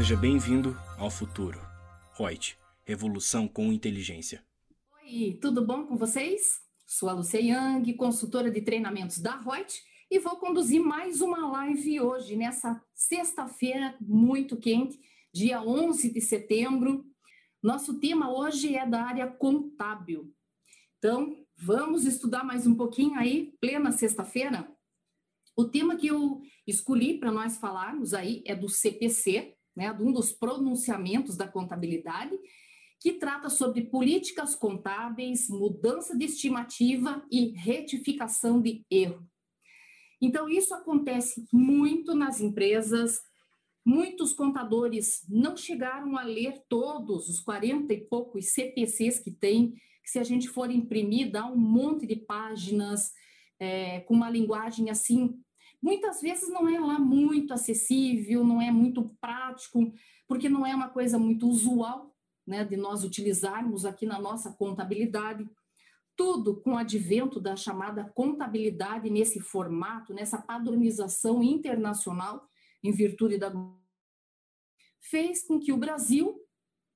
[0.00, 1.60] Seja bem-vindo ao futuro.
[2.16, 2.56] Reut,
[2.86, 4.42] revolução com inteligência.
[5.02, 6.62] Oi, tudo bom com vocês?
[6.86, 12.00] Sou a Lucia Yang, consultora de treinamentos da Reut, e vou conduzir mais uma live
[12.00, 14.98] hoje, nessa sexta-feira muito quente,
[15.34, 17.04] dia 11 de setembro.
[17.62, 20.32] Nosso tema hoje é da área contábil.
[20.96, 24.66] Então, vamos estudar mais um pouquinho aí, plena sexta-feira?
[25.54, 30.30] O tema que eu escolhi para nós falarmos aí é do CPC, né, um dos
[30.30, 32.38] pronunciamentos da contabilidade,
[33.00, 39.26] que trata sobre políticas contábeis, mudança de estimativa e retificação de erro.
[40.20, 43.22] Então, isso acontece muito nas empresas.
[43.82, 49.72] Muitos contadores não chegaram a ler todos os 40 e poucos CPCs que tem,
[50.04, 53.12] que se a gente for imprimir, dá um monte de páginas,
[53.58, 55.40] é, com uma linguagem assim
[55.82, 59.92] muitas vezes não é lá muito acessível, não é muito prático,
[60.26, 62.14] porque não é uma coisa muito usual,
[62.46, 65.48] né, de nós utilizarmos aqui na nossa contabilidade.
[66.16, 72.46] Tudo com o advento da chamada contabilidade nesse formato, nessa padronização internacional,
[72.82, 73.50] em virtude da
[75.00, 76.38] fez com que o Brasil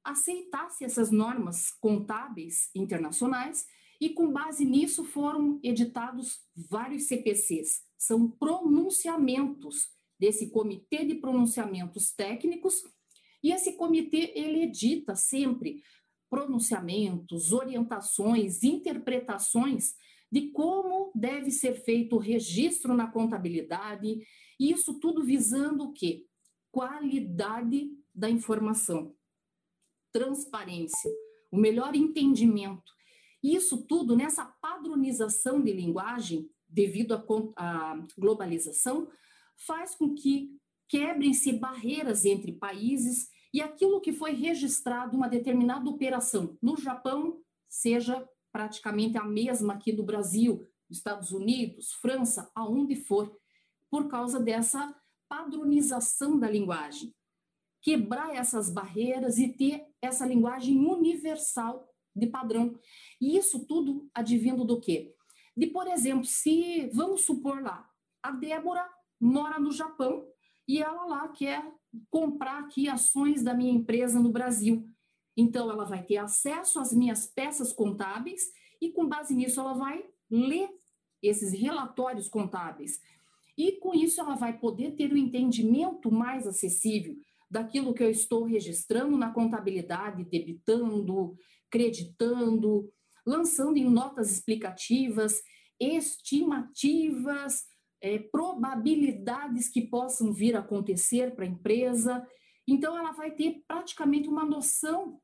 [0.05, 3.67] aceitasse essas normas contábeis internacionais
[4.01, 9.89] e com base nisso foram editados vários CPCs, são pronunciamentos
[10.19, 12.83] desse comitê de pronunciamentos técnicos,
[13.43, 15.83] e esse comitê ele edita sempre
[16.31, 19.95] pronunciamentos, orientações, interpretações
[20.31, 24.21] de como deve ser feito o registro na contabilidade,
[24.59, 26.27] e isso tudo visando o quê?
[26.73, 29.15] Qualidade da informação,
[30.13, 31.11] transparência,
[31.51, 32.93] o melhor entendimento.
[33.43, 37.15] Isso tudo nessa padronização de linguagem devido
[37.57, 39.09] à globalização,
[39.57, 40.51] faz com que
[40.89, 48.29] quebrem-se barreiras entre países e aquilo que foi registrado uma determinada operação no Japão seja
[48.53, 53.37] praticamente a mesma aqui do Brasil, Estados Unidos, França, aonde for,
[53.91, 54.95] por causa dessa
[55.29, 57.15] padronização da linguagem.
[57.81, 62.79] Quebrar essas barreiras e ter essa linguagem universal de padrão.
[63.21, 65.14] E isso tudo advindo do quê?
[65.57, 67.89] De, por exemplo, se, vamos supor lá,
[68.23, 68.89] a Débora
[69.21, 70.27] mora no Japão
[70.67, 71.65] e ela lá quer
[72.11, 74.89] comprar aqui ações da minha empresa no Brasil.
[75.37, 78.43] Então, ela vai ter acesso às minhas peças contábeis
[78.81, 80.69] e, com base nisso, ela vai ler
[81.23, 83.01] esses relatórios contábeis.
[83.57, 87.17] E, com isso, ela vai poder ter o um entendimento mais acessível
[87.51, 91.37] daquilo que eu estou registrando na contabilidade, debitando,
[91.71, 92.91] creditando,
[93.27, 95.43] lançando em notas explicativas,
[95.81, 97.65] estimativas,
[98.01, 102.27] é, probabilidades que possam vir a acontecer para a empresa.
[102.67, 105.21] Então, ela vai ter praticamente uma noção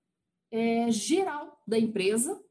[0.51, 2.43] é, geral da empresa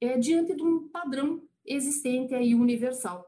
[0.00, 3.26] é, diante de um padrão existente aí universal.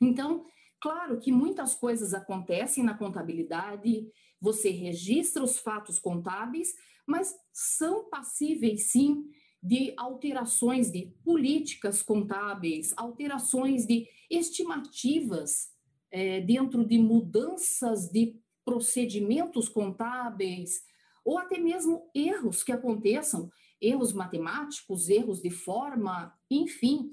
[0.00, 0.46] Então,
[0.80, 4.10] claro que muitas coisas acontecem na contabilidade,
[4.40, 6.74] você registra os fatos contábeis,
[7.06, 9.30] mas são passíveis sim
[9.64, 15.70] de alterações de políticas contábeis, alterações de estimativas
[16.10, 20.82] é, dentro de mudanças de procedimentos contábeis,
[21.24, 27.10] ou até mesmo erros que aconteçam, erros matemáticos, erros de forma, enfim.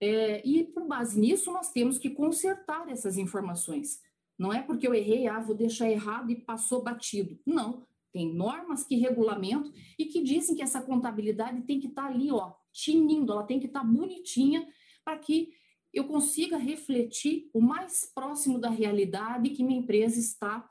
[0.00, 4.00] É, e com base nisso, nós temos que consertar essas informações.
[4.38, 7.36] Não é porque eu errei, ah, vou deixar errado e passou batido.
[7.44, 12.08] Não, tem normas que regulamentam e que dizem que essa contabilidade tem que estar tá
[12.08, 14.66] ali, ó, tinindo, ela tem que estar tá bonitinha
[15.04, 15.50] para que
[15.92, 20.68] eu consiga refletir o mais próximo da realidade que minha empresa está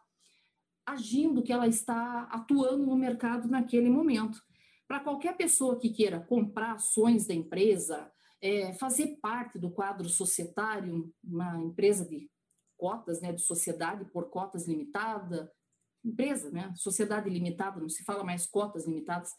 [0.85, 4.41] agindo, que ela está atuando no mercado naquele momento.
[4.87, 11.13] Para qualquer pessoa que queira comprar ações da empresa, é, fazer parte do quadro societário,
[11.23, 12.29] uma empresa de
[12.75, 15.51] cotas, né, de sociedade por cotas limitada,
[16.03, 16.73] empresa, né?
[16.75, 19.31] Sociedade limitada, não se fala mais cotas limitadas.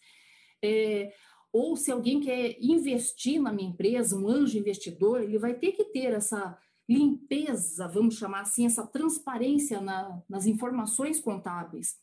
[0.62, 1.12] É,
[1.52, 5.84] ou se alguém quer investir na minha empresa, um anjo investidor, ele vai ter que
[5.84, 11.96] ter essa limpeza, vamos chamar assim, essa transparência na, nas informações contábeis.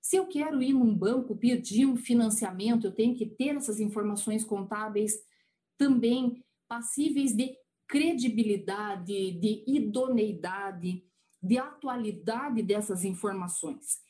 [0.00, 4.44] Se eu quero ir num banco pedir um financiamento, eu tenho que ter essas informações
[4.44, 5.14] contábeis
[5.76, 7.56] também passíveis de
[7.88, 11.04] credibilidade, de idoneidade,
[11.42, 14.00] de atualidade dessas informações.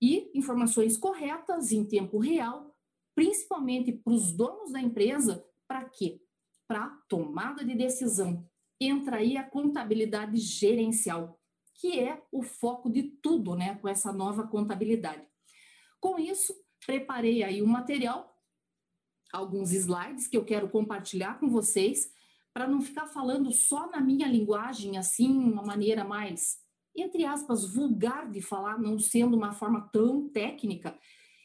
[0.00, 2.76] E informações corretas em tempo real,
[3.14, 6.20] principalmente para os donos da empresa, para quê?
[6.68, 8.46] Para tomada de decisão.
[8.78, 11.40] Entra aí a contabilidade gerencial.
[11.78, 15.22] que é o foco de tudo, né, com essa nova contabilidade.
[16.00, 18.34] Com isso, preparei aí um material,
[19.32, 22.10] alguns slides que eu quero compartilhar com vocês,
[22.52, 26.58] para não ficar falando só na minha linguagem, assim, uma maneira mais,
[26.96, 30.98] entre aspas, vulgar de falar, não sendo uma forma tão técnica.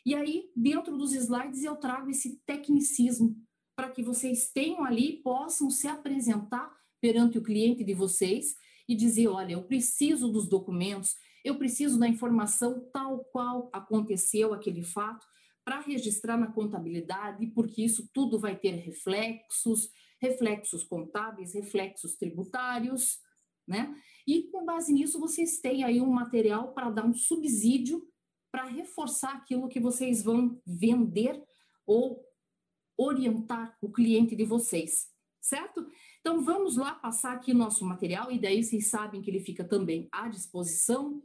[0.05, 3.35] E aí, dentro dos slides, eu trago esse tecnicismo
[3.75, 8.55] para que vocês tenham ali, possam se apresentar perante o cliente de vocês
[8.87, 14.83] e dizer: olha, eu preciso dos documentos, eu preciso da informação tal qual aconteceu aquele
[14.83, 15.25] fato
[15.63, 19.89] para registrar na contabilidade, porque isso tudo vai ter reflexos,
[20.19, 23.19] reflexos contábeis, reflexos tributários,
[23.67, 23.95] né?
[24.27, 28.07] E com base nisso, vocês têm aí um material para dar um subsídio
[28.51, 31.41] para reforçar aquilo que vocês vão vender
[31.85, 32.23] ou
[32.97, 35.07] orientar o cliente de vocês,
[35.39, 35.87] certo?
[36.19, 40.07] Então vamos lá passar aqui nosso material e daí vocês sabem que ele fica também
[40.11, 41.21] à disposição.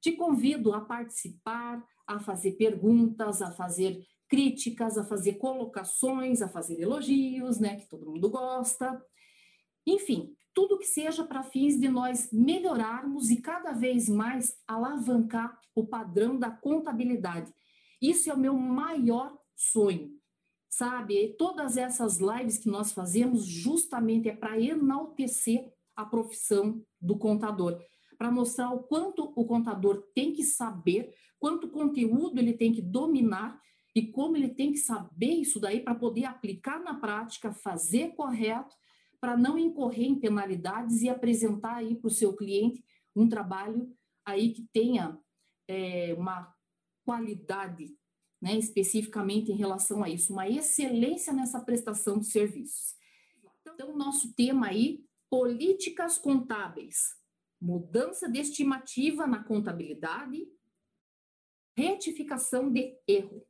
[0.00, 6.80] Te convido a participar, a fazer perguntas, a fazer críticas, a fazer colocações, a fazer
[6.80, 9.02] elogios, né, que todo mundo gosta.
[9.86, 15.86] Enfim, tudo que seja para fins de nós melhorarmos e cada vez mais alavancar o
[15.86, 17.52] padrão da contabilidade.
[18.00, 20.16] Isso é o meu maior sonho
[20.76, 21.34] sabe?
[21.38, 27.80] Todas essas lives que nós fazemos justamente é para enaltecer a profissão do contador,
[28.18, 33.58] para mostrar o quanto o contador tem que saber, quanto conteúdo ele tem que dominar
[33.94, 38.76] e como ele tem que saber isso daí para poder aplicar na prática, fazer correto,
[39.26, 43.92] para não incorrer em penalidades e apresentar aí para o seu cliente um trabalho
[44.24, 45.20] aí que tenha
[45.66, 46.54] é, uma
[47.04, 47.92] qualidade
[48.40, 52.94] né, especificamente em relação a isso, uma excelência nessa prestação de serviços.
[53.62, 57.16] Então, nosso tema aí, políticas contábeis,
[57.60, 60.46] mudança de estimativa na contabilidade,
[61.76, 63.44] retificação de erro.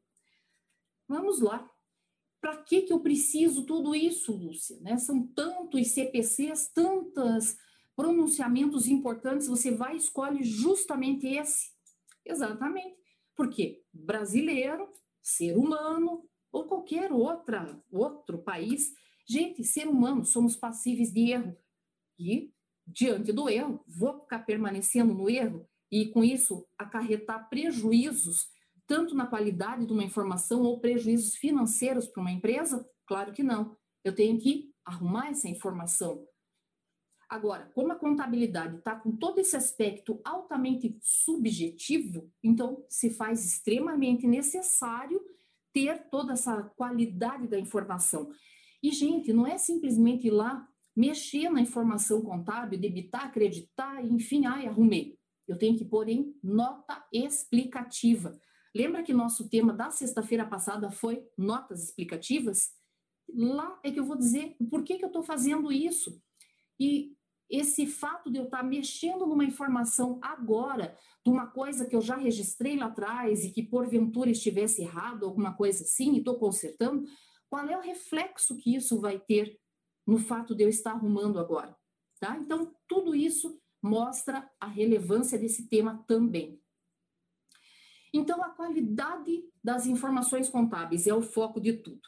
[1.07, 1.71] Vamos lá.
[2.41, 4.79] Para que, que eu preciso tudo isso, Lúcia?
[4.81, 4.97] Né?
[4.99, 7.57] São tantos CPCs, tantos
[7.97, 11.71] pronunciamentos importantes, você vai e escolhe justamente esse.
[12.25, 12.97] Exatamente.
[13.35, 14.89] Porque brasileiro,
[15.23, 18.93] ser humano ou qualquer outra, outro país,
[19.29, 21.57] gente, ser humano, somos passíveis de erro.
[22.19, 22.53] E,
[22.87, 28.49] diante do erro, vou ficar permanecendo no erro e, com isso, acarretar prejuízos,
[28.87, 32.89] tanto na qualidade de uma informação ou prejuízos financeiros para uma empresa?
[33.07, 33.77] Claro que não.
[34.05, 36.27] Eu tenho que arrumar essa informação,
[37.29, 44.29] Agora, como a contabilidade está com todo esse aspecto altamente subjetivo, então se faz extremamente
[44.29, 45.21] necessário
[45.73, 48.31] ter toda essa qualidade da informação.
[48.81, 54.67] E, gente, não é simplesmente ir lá mexer na informação contábil, debitar, acreditar, enfim, ai,
[54.67, 55.19] arrumei.
[55.49, 58.39] Eu tenho que pôr em nota explicativa.
[58.77, 62.75] Lembra que nosso tema da sexta-feira passada foi notas explicativas?
[63.35, 66.23] Lá é que eu vou dizer por que, que eu estou fazendo isso.
[66.79, 67.17] E
[67.49, 70.95] esse fato de eu estar mexendo numa informação agora,
[71.25, 75.55] de uma coisa que eu já registrei lá atrás e que porventura estivesse errado, alguma
[75.55, 77.09] coisa assim, e estou consertando,
[77.49, 79.59] qual é o reflexo que isso vai ter
[80.07, 81.75] no fato de eu estar arrumando agora?
[82.21, 82.37] Tá?
[82.37, 86.61] Então, tudo isso mostra a relevância desse tema também.
[88.13, 92.03] Então, a qualidade das informações contábeis é o foco de tudo.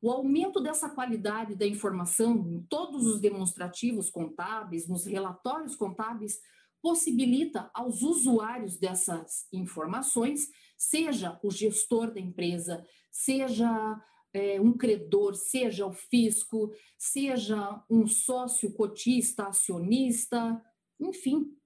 [0.00, 6.40] O aumento dessa qualidade da informação em todos os demonstrativos contábeis, nos relatórios contábeis,
[6.82, 14.02] possibilita aos usuários dessas informações, seja o gestor da empresa, seja
[14.34, 20.60] é, um credor, seja o fisco, seja um sócio cotista, acionista,
[20.98, 21.56] enfim,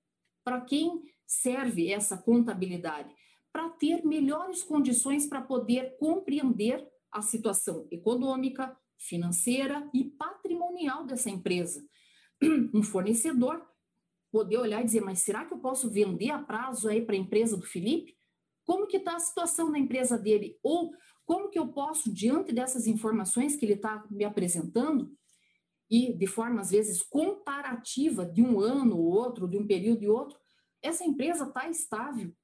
[0.44, 3.14] para quem serve essa contabilidade?
[3.56, 11.82] Para ter melhores condições para poder compreender a situação econômica, financeira e patrimonial dessa empresa.
[12.74, 13.66] Um fornecedor
[14.30, 17.18] poder olhar e dizer, mas será que eu posso vender a prazo aí para a
[17.18, 18.14] empresa do Felipe?
[18.62, 20.58] Como que está a situação da empresa dele?
[20.62, 20.92] Ou
[21.24, 25.16] como que eu posso, diante dessas informações que ele está me apresentando,
[25.90, 30.08] e de forma, às vezes, comparativa de um ano ou outro, de um período e
[30.10, 30.38] outro,
[30.82, 32.36] essa empresa está estável,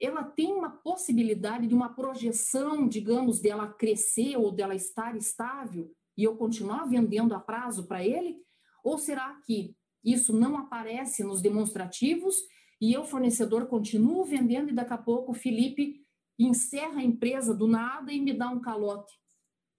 [0.00, 6.24] ela tem uma possibilidade de uma projeção, digamos, dela crescer ou dela estar estável e
[6.24, 8.38] eu continuar vendendo a prazo para ele?
[8.82, 12.36] Ou será que isso não aparece nos demonstrativos
[12.80, 16.00] e eu, fornecedor, continuo vendendo e daqui a pouco o Felipe
[16.38, 19.20] encerra a empresa do nada e me dá um calote?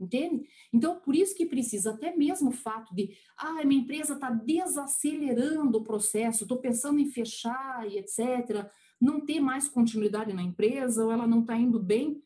[0.01, 0.43] entende?
[0.73, 5.77] Então, por isso que precisa até mesmo o fato de, ah, minha empresa está desacelerando
[5.77, 8.67] o processo, estou pensando em fechar e etc.,
[9.01, 12.24] não ter mais continuidade na empresa, ou ela não está indo bem.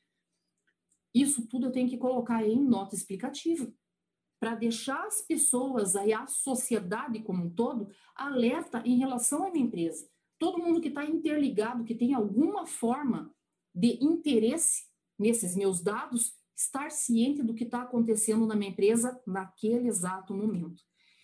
[1.14, 3.74] Isso tudo eu tenho que colocar em nota explicativa,
[4.38, 9.66] para deixar as pessoas aí, a sociedade como um todo, alerta em relação à minha
[9.66, 10.08] empresa.
[10.38, 13.34] Todo mundo que está interligado, que tem alguma forma
[13.74, 14.84] de interesse
[15.18, 20.84] nesses meus dados, estar ciente do que está acontecendo na minha empresa naquele exato momento.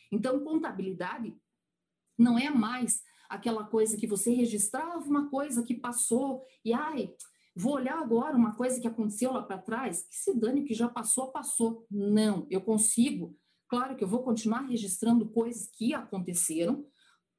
[0.10, 1.36] Então, contabilidade
[2.18, 7.14] não é mais aquela coisa que você registrava uma coisa que passou e ai,
[7.56, 10.90] vou olhar agora uma coisa que aconteceu lá para trás, que se dane que já
[10.90, 11.86] passou, passou.
[11.90, 13.38] Não, eu consigo.
[13.70, 16.86] Claro que eu vou continuar registrando coisas que aconteceram,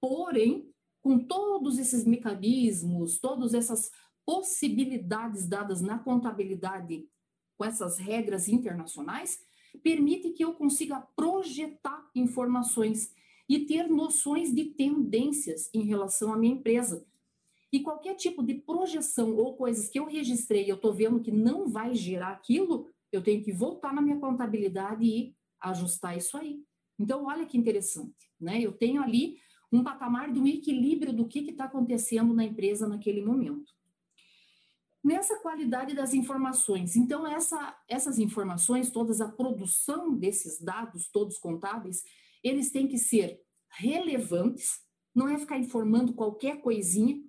[0.00, 0.72] porém,
[1.02, 3.90] com todos esses mecanismos, todas essas
[4.24, 7.06] possibilidades dadas na contabilidade
[7.58, 9.38] com essas regras internacionais,
[9.82, 13.12] permite que eu consiga projetar informações
[13.48, 17.06] e ter noções de tendências em relação à minha empresa.
[17.72, 21.68] E qualquer tipo de projeção ou coisas que eu registrei, eu estou vendo que não
[21.68, 26.62] vai gerar aquilo, eu tenho que voltar na minha contabilidade e ajustar isso aí.
[26.98, 28.60] Então, olha que interessante, né?
[28.60, 29.38] Eu tenho ali
[29.72, 33.72] um patamar um equilíbrio do que está acontecendo na empresa naquele momento
[35.02, 36.94] nessa qualidade das informações.
[36.94, 42.04] Então, essa, essas informações, todas a produção desses dados, todos contábeis,
[42.42, 44.80] eles têm que ser relevantes,
[45.14, 47.22] não é ficar informando qualquer coisinha,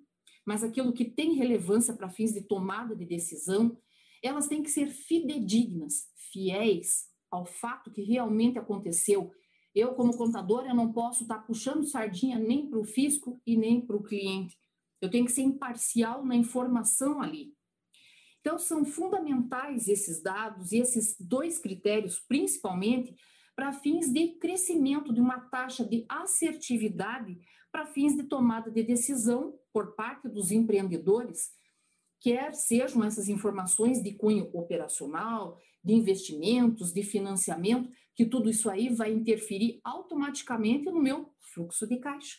[0.46, 3.78] mas aquilo que tem relevância para fins de tomada de decisão,
[4.22, 9.32] elas têm que ser fidedignas, fiéis ao fato que realmente aconteceu.
[9.74, 13.80] Eu, como contadora, não posso estar tá puxando sardinha nem para o fisco e nem
[13.80, 14.56] para o cliente.
[15.00, 17.52] Eu tenho que ser imparcial na informação ali.
[18.40, 23.14] Então, são fundamentais esses dados e esses dois critérios, principalmente,
[23.56, 27.38] para fins de crescimento de uma taxa de assertividade
[27.70, 31.52] para fins de tomada de decisão por parte dos empreendedores,
[32.20, 38.88] quer sejam essas informações de cunho operacional, de investimentos, de financiamento, que tudo isso aí
[38.88, 42.38] vai interferir automaticamente no meu fluxo de caixa,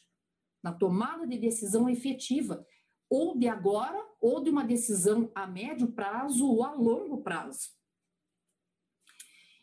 [0.64, 2.66] na tomada de decisão efetiva
[3.10, 7.70] ou de agora, ou de uma decisão a médio prazo ou a longo prazo.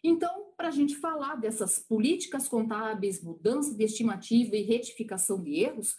[0.02, 5.94] Então, para a gente falar dessas políticas contábeis, mudança de estimativa e retificação de erros,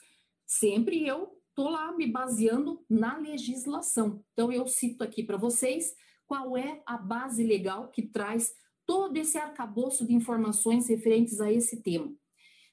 [0.45, 4.23] sempre eu estou lá me baseando na legislação.
[4.33, 5.93] Então, eu cito aqui para vocês
[6.25, 8.53] qual é a base legal que traz
[8.85, 12.13] todo esse arcabouço de informações referentes a esse tema.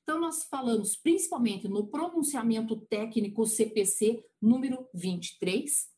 [0.02, 5.88] Então, nós falamos principalmente no pronunciamento técnico CPC número 23,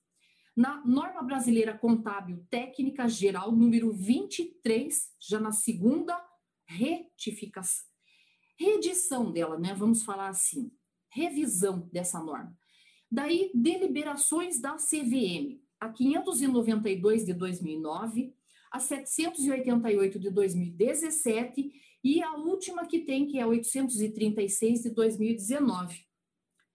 [0.56, 6.22] na norma brasileira contábil técnica geral número 23, já na segunda
[6.66, 7.86] retificação,
[8.58, 9.74] reedição dela, né?
[9.74, 10.70] Vamos falar assim,
[11.08, 12.56] revisão dessa norma.
[13.10, 18.34] Daí, deliberações da CVM, a 592 de 2009,
[18.70, 26.06] a 788 de 2017 e a última que tem, que é 836 de 2019.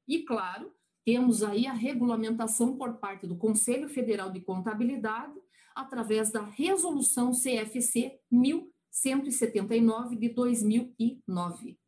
[0.08, 0.72] E, claro,
[1.08, 5.40] temos aí a regulamentação por parte do Conselho Federal de Contabilidade,
[5.74, 11.80] através da Resolução CFC 1179 de 2009.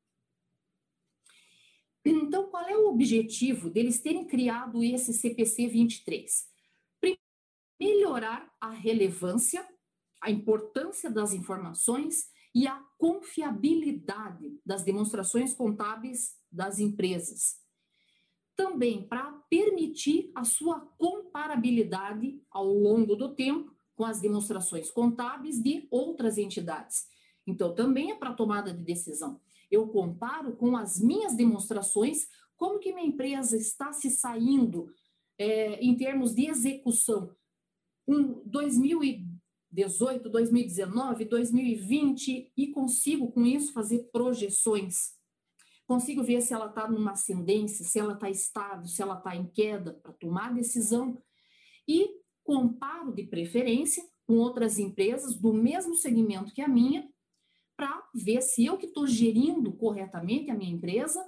[2.06, 6.48] Então, qual é o objetivo deles terem criado esse CPC 23?
[7.78, 9.68] Melhorar a relevância,
[10.22, 17.60] a importância das informações e a confiabilidade das demonstrações contábeis das empresas.
[18.60, 25.88] Também para permitir a sua comparabilidade ao longo do tempo com as demonstrações contábeis de
[25.90, 27.08] outras entidades.
[27.48, 29.40] Então, também é para tomada de decisão.
[29.72, 34.92] Eu comparo com as minhas demonstrações como que minha empresa está se saindo
[35.38, 37.34] é, em termos de execução.
[38.06, 39.00] Um 2000
[39.72, 45.19] 2018, 2019, 2020 e consigo com isso fazer projeções.
[45.90, 49.48] Consigo ver se ela está numa ascendência, se ela está estável, se ela está em
[49.48, 51.20] queda para tomar decisão.
[51.88, 52.12] E
[52.44, 57.10] comparo de preferência com outras empresas do mesmo segmento que a minha
[57.76, 61.28] para ver se eu que estou gerindo corretamente a minha empresa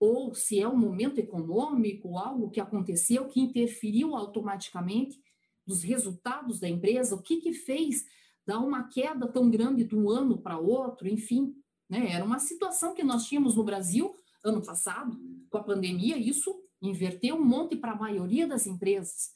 [0.00, 5.22] ou se é um momento econômico, algo que aconteceu que interferiu automaticamente
[5.64, 8.04] dos resultados da empresa, o que que fez
[8.44, 11.54] dar uma queda tão grande de um ano para outro, enfim,
[11.90, 12.12] né?
[12.12, 15.18] Era uma situação que nós tínhamos no Brasil ano passado,
[15.50, 19.32] com a pandemia, isso inverteu um monte para a maioria das empresas.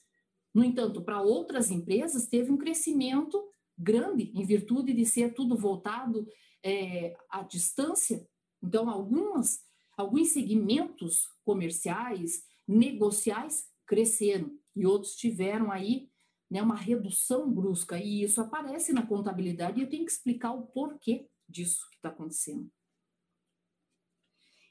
[0.54, 3.42] No entanto, para outras empresas teve um crescimento
[3.76, 6.26] grande, em virtude de ser tudo voltado
[6.62, 8.26] é, à distância.
[8.62, 9.58] Então, algumas,
[9.96, 16.08] alguns segmentos comerciais, negociais, cresceram e outros tiveram aí
[16.50, 17.99] né, uma redução brusca.
[17.99, 22.09] E isso aparece na contabilidade e eu tenho que explicar o porquê disso que está
[22.09, 22.71] acontecendo.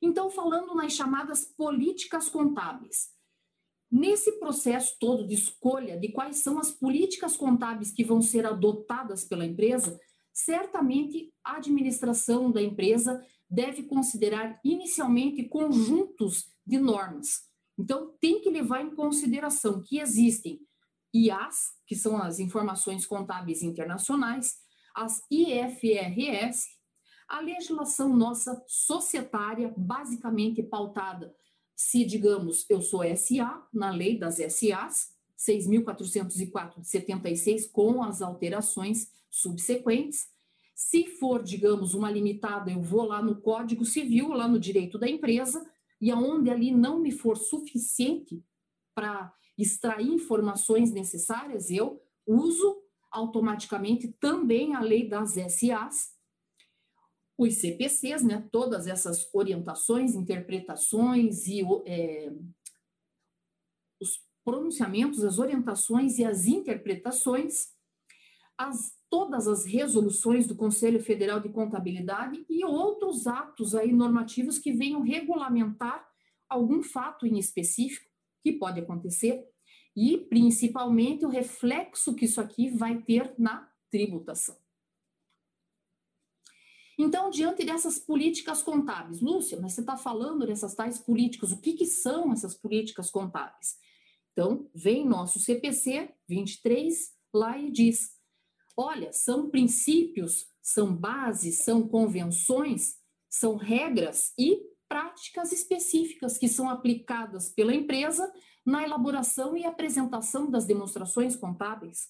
[0.01, 3.13] Então, falando nas chamadas políticas contábeis.
[3.89, 9.23] Nesse processo todo de escolha de quais são as políticas contábeis que vão ser adotadas
[9.23, 9.97] pela empresa,
[10.33, 17.43] certamente a administração da empresa deve considerar inicialmente conjuntos de normas.
[17.77, 20.59] Então, tem que levar em consideração que existem
[21.13, 24.55] IAs, que são as informações contábeis internacionais,
[24.95, 26.67] as IFRS,
[27.27, 31.33] a legislação nossa societária, basicamente pautada,
[31.75, 39.11] se, digamos, eu sou SA, na lei das SAs, 6.404 de 76, com as alterações
[39.29, 40.27] subsequentes.
[40.75, 45.09] Se for, digamos, uma limitada, eu vou lá no Código Civil, lá no direito da
[45.09, 45.65] empresa,
[45.99, 48.43] e aonde ali não me for suficiente
[48.93, 52.82] para extrair informações necessárias, eu uso
[53.13, 56.13] automaticamente também a lei das SAs,
[57.37, 62.31] os CPCs, né, todas essas orientações, interpretações e é,
[64.01, 67.71] os pronunciamentos, as orientações e as interpretações,
[68.57, 74.71] as, todas as resoluções do Conselho Federal de Contabilidade e outros atos aí normativos que
[74.71, 76.07] venham regulamentar
[76.49, 78.09] algum fato em específico
[78.43, 79.47] que pode acontecer
[79.95, 84.57] e principalmente o reflexo que isso aqui vai ter na tributação.
[86.97, 91.73] Então, diante dessas políticas contábeis, Lúcia, mas você está falando dessas tais políticas, o que,
[91.73, 93.77] que são essas políticas contábeis?
[94.31, 98.11] Então, vem nosso CPC 23 lá e diz:
[98.77, 102.95] olha, são princípios, são bases, são convenções,
[103.29, 108.31] são regras e práticas específicas que são aplicadas pela empresa
[108.65, 112.09] na elaboração e apresentação das demonstrações contábeis.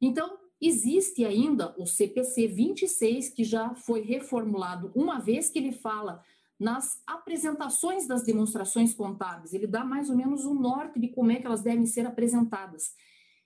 [0.00, 6.22] Então, Existe ainda o CPC 26, que já foi reformulado uma vez que ele fala
[6.58, 11.30] nas apresentações das demonstrações contábeis, ele dá mais ou menos o um norte de como
[11.30, 12.94] é que elas devem ser apresentadas.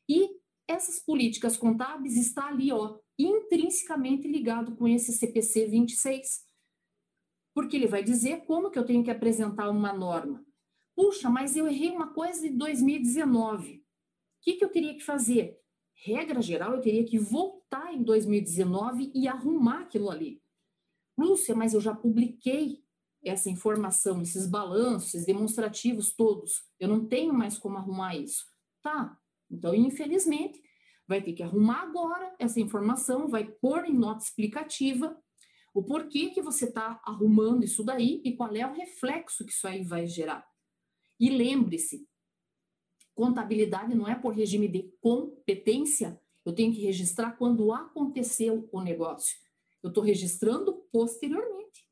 [0.08, 0.30] E
[0.68, 6.44] essas políticas contábeis está ali, ó, intrinsecamente ligado com esse CPC 26.
[7.52, 10.44] Porque ele vai dizer como que eu tenho que apresentar uma norma.
[10.94, 13.76] Puxa, mas eu errei uma coisa de 2019.
[13.76, 13.82] O
[14.42, 15.60] que, que eu teria que fazer?
[16.02, 20.42] regra geral, eu teria que voltar em 2019 e arrumar aquilo ali.
[21.16, 22.82] Lúcia, mas eu já publiquei
[23.22, 26.64] essa informação, esses balanços, demonstrativos todos.
[26.78, 28.46] Eu não tenho mais como arrumar isso.
[28.82, 29.14] Tá,
[29.50, 30.58] então, infelizmente,
[31.06, 35.14] vai ter que arrumar agora essa informação, vai pôr em nota explicativa
[35.74, 39.68] o porquê que você está arrumando isso daí e qual é o reflexo que isso
[39.68, 40.49] aí vai gerar.
[41.20, 42.08] E lembre-se,
[43.20, 49.36] Contabilidade não é por regime de competência, eu tenho que registrar quando aconteceu o negócio.
[49.82, 51.86] Eu estou registrando posteriormente.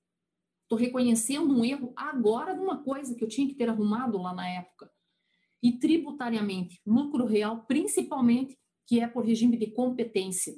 [0.62, 4.32] Estou reconhecendo um erro agora de uma coisa que eu tinha que ter arrumado lá
[4.32, 4.90] na época.
[5.62, 10.54] E tributariamente, lucro real, principalmente, que é por regime de competência,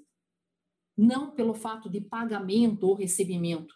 [0.96, 3.74] não pelo fato de pagamento ou recebimento.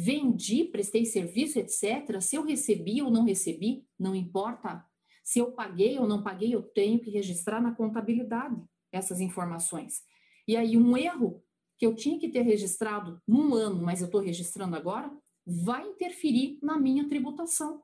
[0.00, 2.20] Vendi, prestei serviço, etc.
[2.20, 4.86] Se eu recebi ou não recebi, não importa
[5.24, 8.56] se eu paguei ou não paguei, eu tenho que registrar na contabilidade
[8.92, 10.02] essas informações.
[10.46, 11.42] E aí, um erro
[11.76, 15.10] que eu tinha que ter registrado num ano, mas eu estou registrando agora,
[15.44, 17.82] vai interferir na minha tributação.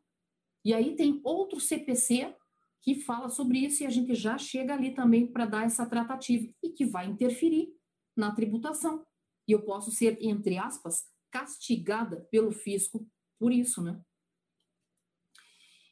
[0.65, 2.33] E aí tem outro CPC
[2.81, 6.49] que fala sobre isso e a gente já chega ali também para dar essa tratativa
[6.63, 7.75] e que vai interferir
[8.17, 9.05] na tributação.
[9.49, 13.05] E eu posso ser, entre aspas, castigada pelo fisco
[13.41, 14.01] por isso, né?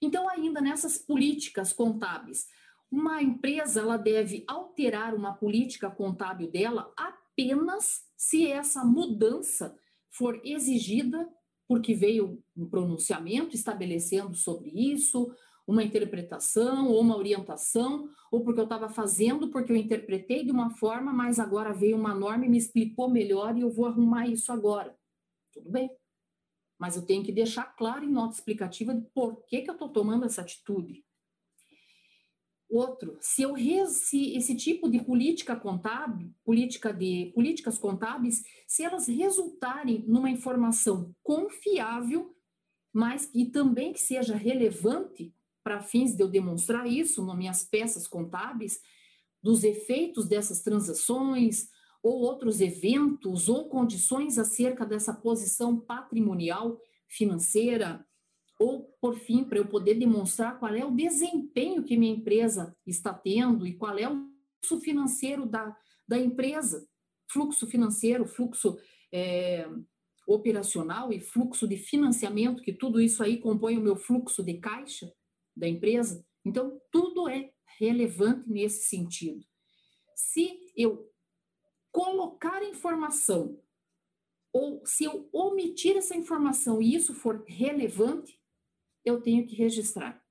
[0.00, 2.46] Então, ainda nessas políticas contábeis,
[2.88, 9.76] uma empresa ela deve alterar uma política contábil dela apenas se essa mudança
[10.10, 11.28] for exigida
[11.66, 15.34] porque veio um pronunciamento estabelecendo sobre isso,
[15.66, 20.70] uma interpretação ou uma orientação, ou porque eu estava fazendo porque eu interpretei de uma
[20.70, 24.52] forma, mas agora veio uma norma e me explicou melhor e eu vou arrumar isso
[24.52, 24.94] agora.
[25.52, 25.90] Tudo bem
[26.82, 29.88] mas eu tenho que deixar claro em nota explicativa de por que, que eu estou
[29.88, 31.04] tomando essa atitude.
[32.68, 33.54] Outro, se eu
[33.86, 41.14] se esse tipo de política contábil, política de políticas contábeis, se elas resultarem numa informação
[41.22, 42.34] confiável,
[42.92, 48.08] mas e também que seja relevante para fins de eu demonstrar isso nas minhas peças
[48.08, 48.80] contábeis,
[49.40, 51.68] dos efeitos dessas transações,
[52.02, 58.04] ou outros eventos ou condições acerca dessa posição patrimonial financeira,
[58.58, 63.12] ou, por fim, para eu poder demonstrar qual é o desempenho que minha empresa está
[63.12, 64.28] tendo e qual é o
[64.64, 66.86] fluxo financeiro da, da empresa.
[67.30, 68.78] Fluxo financeiro, fluxo
[69.12, 69.68] é,
[70.26, 75.12] operacional e fluxo de financiamento, que tudo isso aí compõe o meu fluxo de caixa
[75.56, 76.24] da empresa.
[76.44, 79.44] Então, tudo é relevante nesse sentido.
[80.14, 81.11] Se eu
[81.92, 83.62] colocar informação
[84.52, 88.38] ou se eu omitir essa informação e isso for relevante,
[89.04, 90.22] eu tenho que registrar,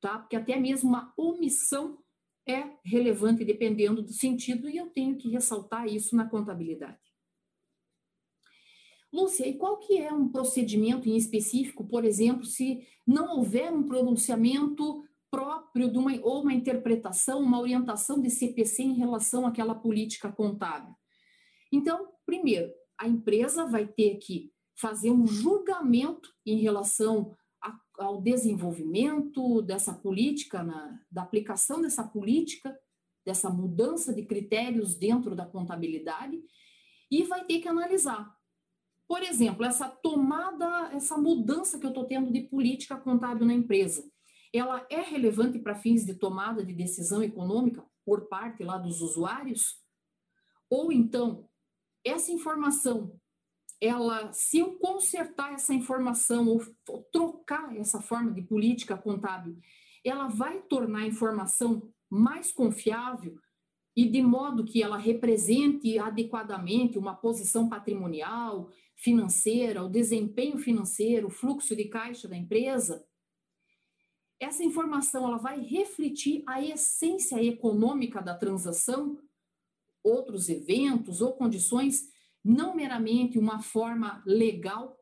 [0.00, 0.18] tá?
[0.18, 2.02] Porque até mesmo uma omissão
[2.46, 6.98] é relevante dependendo do sentido e eu tenho que ressaltar isso na contabilidade.
[9.12, 13.84] Lúcia, e qual que é um procedimento em específico, por exemplo, se não houver um
[13.84, 20.30] pronunciamento próprio de uma, ou uma interpretação, uma orientação de CPC em relação àquela política
[20.30, 20.94] contábil?
[21.72, 29.60] Então, primeiro, a empresa vai ter que fazer um julgamento em relação a, ao desenvolvimento
[29.62, 32.78] dessa política, na, da aplicação dessa política,
[33.26, 36.40] dessa mudança de critérios dentro da contabilidade,
[37.10, 38.32] e vai ter que analisar.
[39.08, 44.08] Por exemplo, essa tomada, essa mudança que eu estou tendo de política contábil na empresa,
[44.54, 49.82] ela é relevante para fins de tomada de decisão econômica por parte lá dos usuários?
[50.70, 51.48] Ou então,
[52.04, 53.18] essa informação
[53.80, 56.62] ela, se eu consertar essa informação ou,
[57.12, 59.58] trocar essa forma de política contábil,
[60.02, 63.38] ela vai tornar a informação mais confiável
[63.96, 71.30] e de modo que ela represente adequadamente uma posição patrimonial, financeira, o desempenho financeiro, o
[71.30, 73.04] fluxo de caixa da empresa,
[74.44, 79.18] essa informação ela vai refletir a essência econômica da transação,
[80.02, 82.08] outros eventos ou condições
[82.44, 85.00] não meramente uma forma legal.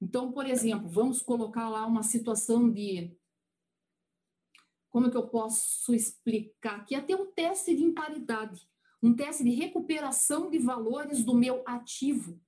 [0.00, 3.16] Então, por exemplo, vamos colocar lá uma situação de.
[4.90, 6.84] Como é que eu posso explicar?
[6.84, 8.68] Que até um teste de imparidade,
[9.02, 12.38] um teste de recuperação de valores do meu ativo.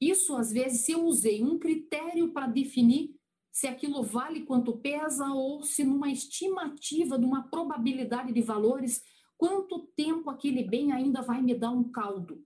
[0.00, 3.19] Isso, às vezes, se eu usei um critério para definir
[3.60, 9.02] se aquilo vale quanto pesa ou se numa estimativa de uma probabilidade de valores,
[9.36, 12.42] quanto tempo aquele bem ainda vai me dar um caldo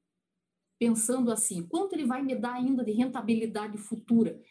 [0.76, 4.42] pensando assim, quanto ele vai me dar ainda de rentabilidade futura?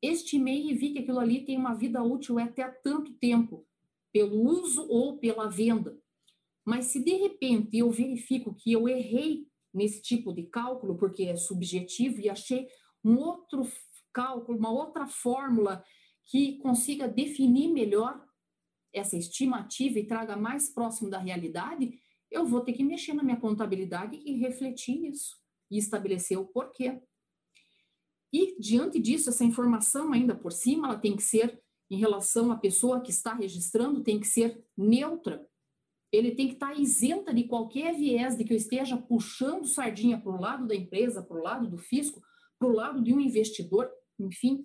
[0.00, 3.66] Estimei e vi que aquilo ali tem uma vida útil até tanto tempo,
[4.12, 5.98] pelo uso ou pela venda.
[6.64, 11.34] Mas se de repente eu verifico que eu errei nesse tipo de cálculo, porque é
[11.34, 12.68] subjetivo, e achei
[13.04, 13.66] um outro
[14.12, 15.84] cálculo, uma outra fórmula
[16.26, 18.24] que consiga definir melhor
[18.92, 21.98] essa estimativa e traga mais próximo da realidade,
[22.30, 25.36] eu vou ter que mexer na minha contabilidade e refletir isso
[25.70, 27.00] e estabelecer o porquê.
[28.32, 32.56] E, diante disso, essa informação, ainda por cima, ela tem que ser, em relação à
[32.56, 35.46] pessoa que está registrando, tem que ser neutra.
[36.10, 40.32] Ele tem que estar isenta de qualquer viés de que eu esteja puxando sardinha para
[40.32, 42.22] o lado da empresa, para o lado do fisco,
[42.58, 44.62] para o lado de um investidor, enfim.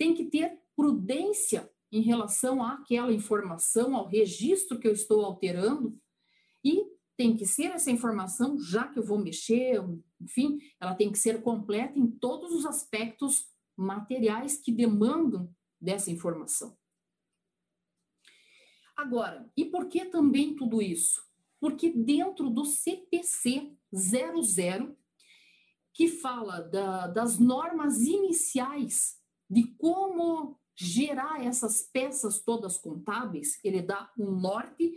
[0.00, 6.00] Tem que ter prudência em relação àquela informação, ao registro que eu estou alterando
[6.64, 6.86] e
[7.18, 9.78] tem que ser essa informação, já que eu vou mexer,
[10.18, 16.74] enfim, ela tem que ser completa em todos os aspectos materiais que demandam dessa informação.
[18.96, 21.22] Agora, e por que também tudo isso?
[21.60, 24.96] Porque dentro do CPC 00,
[25.92, 29.19] que fala da, das normas iniciais
[29.50, 34.92] de como gerar essas peças todas contábeis, ele dá um norte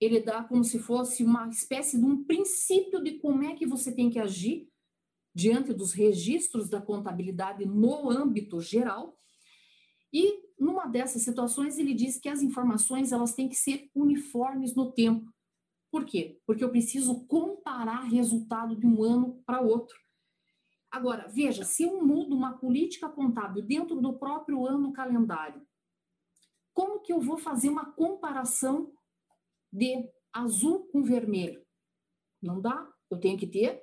[0.00, 3.92] ele dá como se fosse uma espécie de um princípio de como é que você
[3.94, 4.68] tem que agir
[5.34, 9.18] diante dos registros da contabilidade no âmbito geral.
[10.12, 14.92] E numa dessas situações ele diz que as informações elas têm que ser uniformes no
[14.92, 15.30] tempo.
[15.90, 16.40] Por quê?
[16.46, 19.96] Porque eu preciso comparar resultado de um ano para outro.
[20.96, 25.60] Agora, veja, se eu mudo uma política contábil dentro do próprio ano calendário,
[26.72, 28.90] como que eu vou fazer uma comparação
[29.70, 31.62] de azul com vermelho.
[32.42, 32.90] Não dá.
[33.10, 33.82] Eu tenho que ter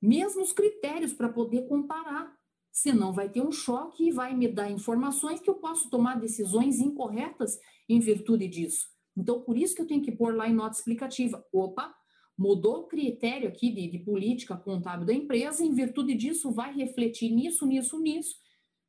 [0.00, 2.34] mesmos critérios para poder comparar.
[2.72, 6.80] Senão vai ter um choque e vai me dar informações que eu posso tomar decisões
[6.80, 8.88] incorretas em virtude disso.
[9.14, 11.46] Então, por isso que eu tenho que pôr lá em nota explicativa.
[11.52, 11.94] Opa,
[12.36, 17.30] mudou o critério aqui de, de política contábil da empresa, em virtude disso vai refletir
[17.30, 18.36] nisso, nisso, nisso,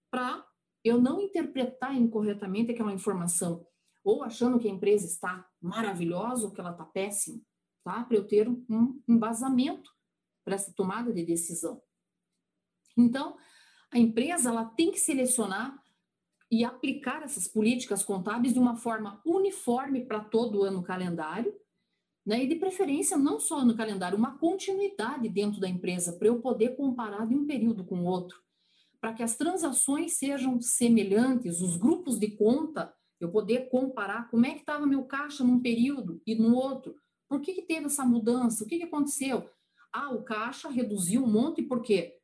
[0.09, 0.45] para
[0.83, 3.65] eu não interpretar incorretamente aquela informação
[4.03, 7.41] ou achando que a empresa está maravilhosa ou que ela está péssima.
[7.83, 8.03] tá?
[8.03, 9.89] Para eu ter um embasamento
[10.43, 11.81] para essa tomada de decisão.
[12.95, 13.35] Então,
[13.91, 15.75] a empresa ela tem que selecionar
[16.51, 21.51] e aplicar essas políticas contábeis de uma forma uniforme para todo o ano calendário,
[22.25, 22.43] né?
[22.43, 26.75] E de preferência não só no calendário, uma continuidade dentro da empresa para eu poder
[26.75, 28.41] comparar de um período com o outro,
[28.99, 34.51] para que as transações sejam semelhantes, os grupos de conta, eu poder comparar como é
[34.51, 36.95] que estava meu caixa num período e no outro.
[37.27, 38.63] Por que, que teve essa mudança?
[38.63, 39.49] O que, que aconteceu?
[39.93, 42.17] Ah, o caixa reduziu um monte, por quê?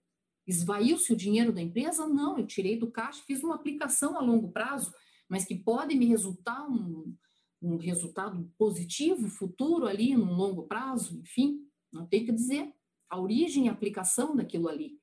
[0.45, 2.07] Esvaiu-se o dinheiro da empresa?
[2.07, 4.93] Não, eu tirei do caixa, fiz uma aplicação a longo prazo,
[5.29, 7.15] mas que pode me resultar um,
[7.61, 11.59] um resultado positivo futuro ali, num longo prazo, enfim,
[11.91, 12.73] não tem que dizer
[13.09, 14.97] a origem e aplicação daquilo ali.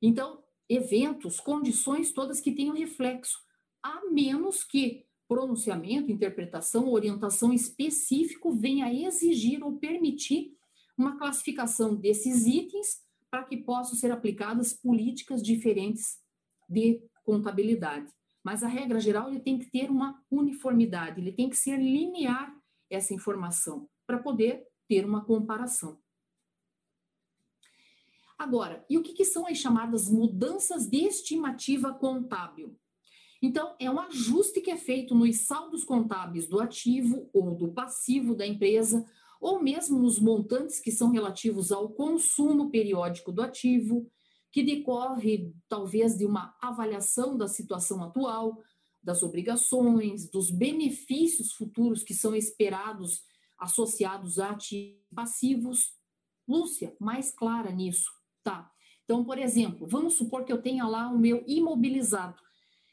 [0.00, 3.38] Então, eventos, condições todas que tenham reflexo,
[3.82, 10.56] a menos que pronunciamento, interpretação, orientação específico venha exigir ou permitir
[10.98, 13.00] uma classificação desses itens
[13.30, 16.18] para que possam ser aplicadas políticas diferentes
[16.68, 18.12] de contabilidade.
[18.42, 22.54] Mas a regra geral ele tem que ter uma uniformidade, ele tem que ser linear
[22.88, 25.98] essa informação para poder ter uma comparação.
[28.38, 32.74] Agora, e o que, que são as chamadas mudanças de estimativa contábil?
[33.42, 38.34] Então, é um ajuste que é feito nos saldos contábeis do ativo ou do passivo
[38.34, 39.06] da empresa
[39.40, 44.10] ou mesmo nos montantes que são relativos ao consumo periódico do ativo,
[44.52, 48.58] que decorre talvez de uma avaliação da situação atual,
[49.02, 53.22] das obrigações, dos benefícios futuros que são esperados
[53.58, 55.94] associados a ativos passivos.
[56.48, 58.10] Lúcia, mais clara nisso,
[58.42, 58.70] tá?
[59.04, 62.40] Então, por exemplo, vamos supor que eu tenha lá o meu imobilizado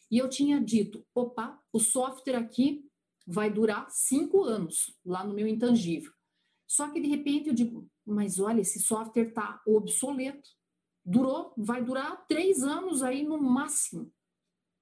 [0.10, 2.86] e eu tinha dito, opa, o software aqui
[3.26, 6.12] vai durar cinco anos lá no meu intangível.
[6.66, 10.50] Só que de repente eu digo, mas olha, esse software está obsoleto.
[11.10, 14.12] Durou, vai durar três anos aí no máximo.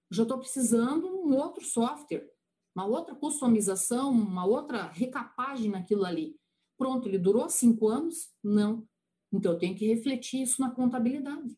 [0.09, 2.27] Já estou precisando um outro software,
[2.75, 6.35] uma outra customização, uma outra recapagem naquilo ali.
[6.77, 8.33] Pronto, ele durou cinco anos?
[8.43, 8.87] Não.
[9.31, 11.55] Então eu tenho que refletir isso na contabilidade.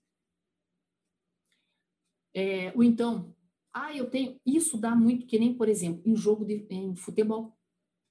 [2.35, 3.33] É, ou então,
[3.73, 4.37] ah, eu tenho.
[4.45, 7.57] Isso dá muito, que nem, por exemplo, em jogo de em futebol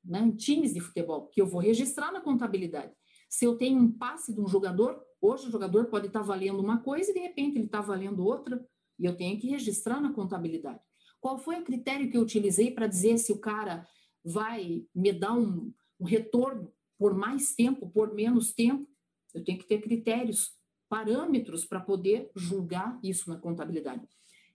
[0.06, 2.94] né, em times de futebol, que eu vou registrar na contabilidade.
[3.28, 6.80] Se eu tenho um passe de um jogador, hoje o jogador pode estar valendo uma
[6.80, 8.64] coisa e de repente ele está valendo outra,
[8.98, 10.80] e eu tenho que registrar na contabilidade.
[11.20, 13.86] Qual foi o critério que eu utilizei para dizer se o cara
[14.24, 18.88] vai me dar um, um retorno por mais tempo, por menos tempo?
[19.34, 20.56] Eu tenho que ter critérios,
[20.88, 24.06] parâmetros para poder julgar isso na contabilidade.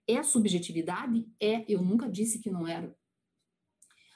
[0.08, 1.28] É subjetividade?
[1.40, 2.96] É, eu nunca disse que não era.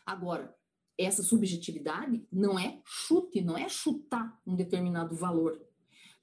[0.05, 0.55] Agora,
[0.97, 5.61] essa subjetividade não é chute, não é chutar um determinado valor.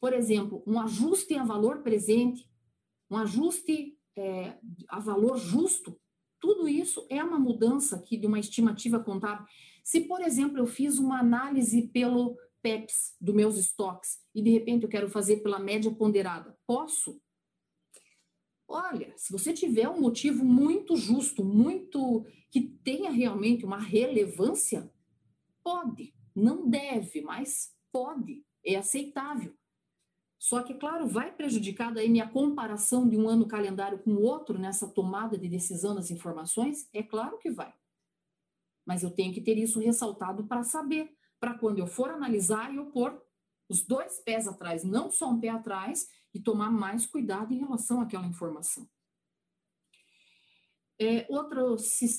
[0.03, 2.51] Por exemplo, um ajuste a valor presente,
[3.09, 5.97] um ajuste é, a valor justo,
[6.41, 9.47] tudo isso é uma mudança aqui de uma estimativa contábil.
[9.85, 14.83] Se, por exemplo, eu fiz uma análise pelo PEPS dos meus estoques e de repente
[14.83, 17.23] eu quero fazer pela média ponderada, posso?
[18.67, 24.93] Olha, se você tiver um motivo muito justo, muito que tenha realmente uma relevância,
[25.63, 29.57] pode, não deve, mas pode, é aceitável.
[30.43, 34.59] Só que, claro, vai prejudicar daí minha comparação de um ano calendário com o outro
[34.59, 36.89] nessa tomada de decisão das informações?
[36.93, 37.73] É claro que vai.
[38.85, 42.87] Mas eu tenho que ter isso ressaltado para saber, para quando eu for analisar, eu
[42.87, 43.23] pôr
[43.69, 48.01] os dois pés atrás, não só um pé atrás, e tomar mais cuidado em relação
[48.01, 48.91] àquela informação.
[51.01, 51.77] É, outro,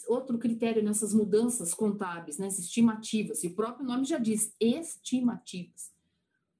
[0.08, 5.93] outro critério nessas mudanças contábeis, nessas estimativas, e o próprio nome já diz, estimativas.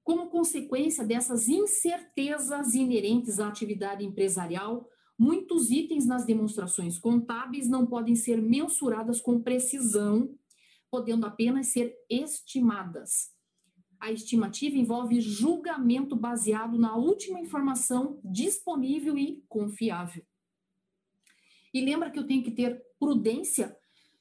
[0.04, 8.16] Como consequência dessas incertezas inerentes à atividade empresarial, muitos itens nas demonstrações contábeis não podem
[8.16, 10.36] ser mensuradas com precisão,
[10.92, 13.34] podendo apenas ser estimadas
[14.04, 20.26] a estimativa envolve julgamento baseado na última informação disponível e confiável.
[21.74, 23.74] E lembra que eu tenho que ter prudência?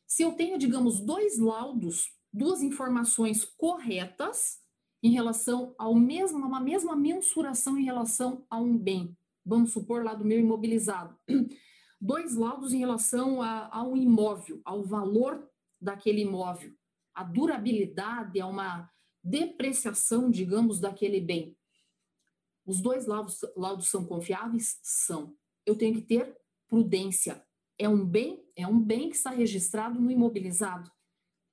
[0.07, 4.62] Se eu tenho, digamos, dois laudos, duas informações corretas
[5.03, 10.15] em relação ao mesmo, uma mesma mensuração em relação a um bem, vamos supor lá
[10.15, 11.19] do meu imobilizado,
[12.01, 15.49] dois laudos em relação a, a um imóvel, ao valor
[15.81, 16.73] daquele imóvel,
[17.13, 18.89] a durabilidade, a uma
[19.23, 21.57] depreciação, digamos, daquele bem.
[22.65, 24.79] Os dois laudos, laudos são confiáveis?
[24.83, 25.37] São.
[25.67, 26.37] Eu tenho que ter
[26.69, 27.45] prudência.
[27.79, 30.91] É um bem, é um bem que está registrado no imobilizado.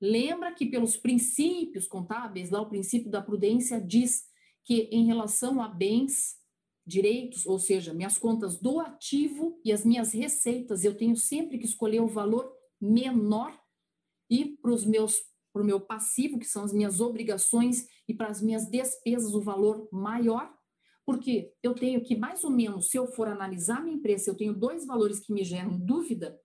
[0.02, 4.26] Lembra que pelos princípios contábeis, lá o princípio da prudência diz
[4.64, 6.38] que em relação a bens,
[6.86, 11.66] direitos, ou seja, minhas contas do ativo e as minhas receitas, eu tenho sempre que
[11.66, 13.60] escolher o valor menor
[14.30, 18.28] e para os meus para o meu passivo, que são as minhas obrigações, e para
[18.28, 20.54] as minhas despesas, o valor maior,
[21.06, 24.54] porque eu tenho que, mais ou menos, se eu for analisar minha empresa, eu tenho
[24.54, 26.40] dois valores que me geram dúvida,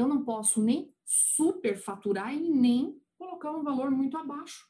[0.00, 4.68] eu não posso nem superfaturar e nem colocar um valor muito abaixo.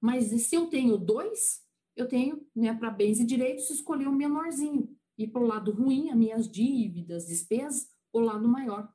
[0.00, 1.62] Mas se eu tenho dois,
[1.94, 4.94] eu tenho, né, para bens e direitos, escolher o menorzinho.
[5.16, 8.92] E para o lado ruim, as minhas dívidas, despesas, o lado maior.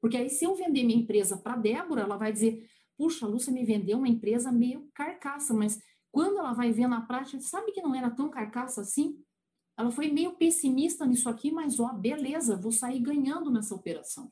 [0.00, 2.68] Porque aí, se eu vender minha empresa para Débora, ela vai dizer:
[2.98, 7.00] puxa, a Lúcia me vendeu uma empresa meio carcaça, mas quando ela vai ver na
[7.00, 9.22] prática, sabe que não era tão carcaça assim?
[9.78, 14.30] Ela foi meio pessimista nisso aqui, mas ó, beleza, vou sair ganhando nessa operação.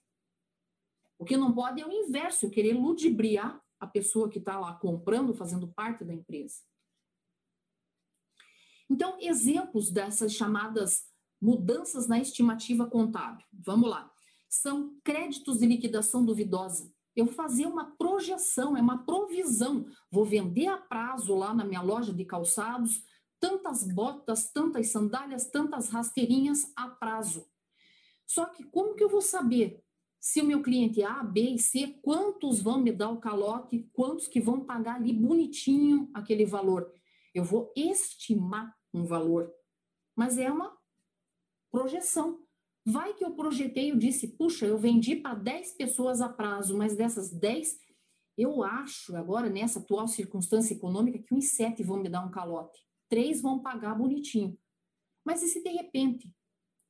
[1.21, 4.73] O que não pode é o inverso, eu querer ludibriar a pessoa que está lá
[4.73, 6.63] comprando, fazendo parte da empresa.
[8.89, 11.05] Então, exemplos dessas chamadas
[11.39, 13.45] mudanças na estimativa contábil.
[13.53, 14.11] Vamos lá.
[14.49, 16.91] São créditos de liquidação duvidosa.
[17.15, 19.85] Eu fazer uma projeção, é uma provisão.
[20.11, 23.05] Vou vender a prazo lá na minha loja de calçados
[23.39, 27.47] tantas botas, tantas sandálias, tantas rasteirinhas a prazo.
[28.27, 29.85] Só que como que eu vou saber
[30.21, 34.29] se o meu cliente A, B e C, quantos vão me dar o calote, quantos
[34.29, 36.93] que vão pagar ali bonitinho aquele valor?
[37.35, 39.51] Eu vou estimar um valor,
[40.15, 40.77] mas é uma
[41.71, 42.45] projeção.
[42.85, 46.95] Vai que eu projetei, eu disse, puxa, eu vendi para 10 pessoas a prazo, mas
[46.95, 47.79] dessas 10,
[48.37, 52.79] eu acho, agora nessa atual circunstância econômica, que uns 7 vão me dar um calote,
[53.09, 54.59] três vão pagar bonitinho.
[55.25, 56.31] Mas e se de repente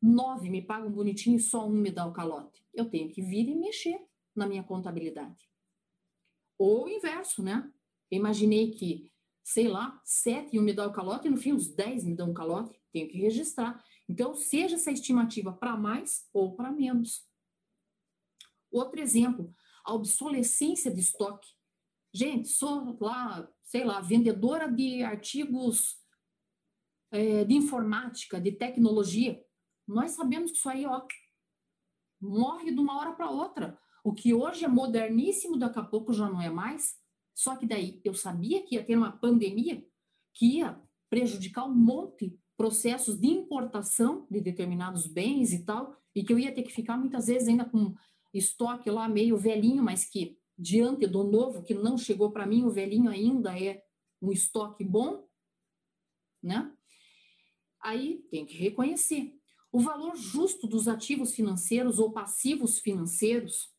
[0.00, 2.64] nove me pagam bonitinho e só um me dá o calote?
[2.72, 4.00] Eu tenho que vir e mexer
[4.34, 5.48] na minha contabilidade.
[6.58, 7.70] Ou o inverso, né?
[8.10, 9.10] Eu imaginei que
[9.42, 12.30] sei lá, sete iam me dar o calote e no fim os dez me dão
[12.30, 13.84] o calote, tenho que registrar.
[14.08, 17.26] Então, seja essa estimativa para mais ou para menos.
[18.70, 19.52] Outro exemplo,
[19.84, 21.48] a obsolescência de estoque.
[22.12, 25.98] Gente, sou lá, sei lá, vendedora de artigos
[27.10, 29.44] é, de informática, de tecnologia.
[29.90, 31.02] Nós sabemos que isso aí, ó,
[32.20, 33.76] morre de uma hora para outra.
[34.04, 36.96] O que hoje é moderníssimo, daqui a pouco já não é mais.
[37.34, 39.84] Só que daí eu sabia que ia ter uma pandemia
[40.32, 46.32] que ia prejudicar um monte processos de importação de determinados bens e tal, e que
[46.32, 47.94] eu ia ter que ficar muitas vezes ainda com
[48.32, 52.70] estoque lá meio velhinho, mas que diante do novo que não chegou para mim, o
[52.70, 53.82] velhinho ainda é
[54.22, 55.26] um estoque bom,
[56.40, 56.72] né?
[57.82, 59.39] Aí tem que reconhecer
[59.72, 63.70] o valor justo dos ativos financeiros ou passivos financeiros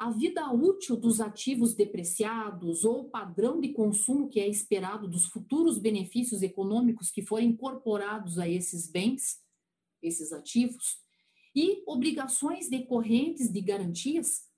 [0.00, 5.26] a vida útil dos ativos depreciados ou o padrão de consumo que é esperado dos
[5.26, 9.42] futuros benefícios econômicos que forem incorporados a esses bens,
[10.02, 10.98] esses ativos,
[11.54, 14.48] e obrigações decorrentes de garantias.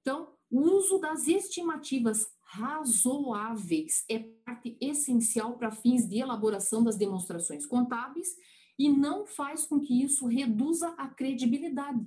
[0.00, 7.66] Então, o uso das estimativas razoáveis é parte essencial para fins de elaboração das demonstrações
[7.66, 8.28] contábeis
[8.78, 12.06] e não faz com que isso reduza a credibilidade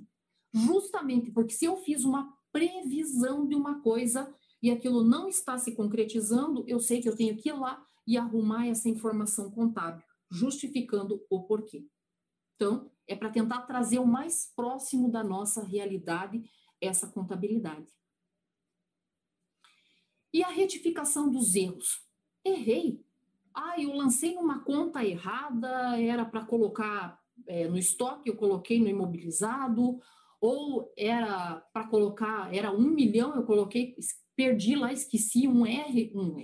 [0.52, 5.74] justamente porque se eu fiz uma previsão de uma coisa e aquilo não está se
[5.74, 11.24] concretizando, eu sei que eu tenho que ir lá e arrumar essa informação contábil, justificando
[11.30, 11.86] o porquê.
[12.56, 16.42] Então, é para tentar trazer o mais próximo da nossa realidade
[16.80, 17.86] essa contabilidade.
[20.32, 22.06] E a retificação dos erros?
[22.44, 23.04] Errei.
[23.62, 28.88] Ah, eu lancei uma conta errada, era para colocar é, no estoque, eu coloquei no
[28.88, 30.00] imobilizado,
[30.40, 33.94] ou era para colocar, era um milhão, eu coloquei,
[34.34, 36.36] perdi lá, esqueci um R, um,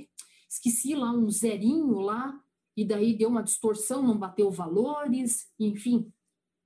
[0.46, 2.38] esqueci lá um zerinho lá,
[2.76, 6.12] e daí deu uma distorção, não bateu valores, enfim,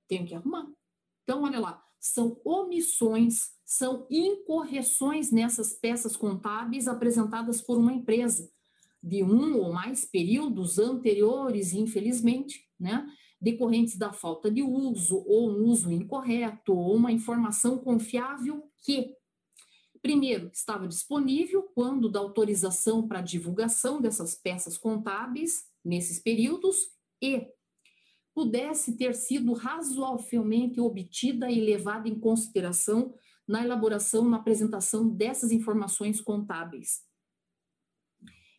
[0.05, 0.67] tenho que arrumar.
[1.23, 8.50] Então, olha lá, são omissões, são incorreções nessas peças contábeis apresentadas por uma empresa
[9.01, 13.05] de um ou mais períodos anteriores, infelizmente, né?
[13.41, 19.15] decorrentes da falta de uso ou um uso incorreto ou uma informação confiável que,
[19.99, 27.47] primeiro, estava disponível quando da autorização para divulgação dessas peças contábeis nesses períodos e
[28.33, 33.13] pudesse ter sido razoavelmente obtida e levada em consideração
[33.47, 37.01] na elaboração, na apresentação dessas informações contábeis.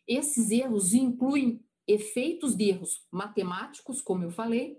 [0.07, 4.77] Esses erros incluem efeitos de erros matemáticos, como eu falei,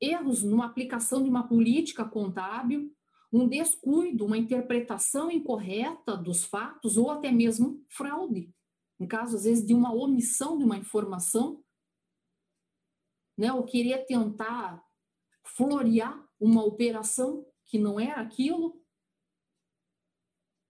[0.00, 2.94] erros numa aplicação de uma política contábil,
[3.32, 8.52] um descuido, uma interpretação incorreta dos fatos ou até mesmo fraude.
[8.98, 11.62] Em caso, às vezes, de uma omissão de uma informação,
[13.36, 14.82] né, ou querer tentar
[15.44, 18.82] florear uma operação que não era aquilo.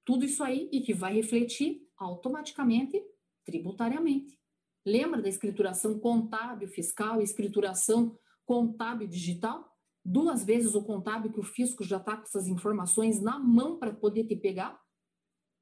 [0.05, 3.03] Tudo isso aí e que vai refletir automaticamente
[3.49, 4.39] tributariamente.
[4.85, 9.69] Lembra da escrituração contábil fiscal e escrituração contábil digital?
[10.09, 13.93] duas vezes o contábil que o fisco já está com essas informações na mão para
[13.93, 14.81] poder te pegar.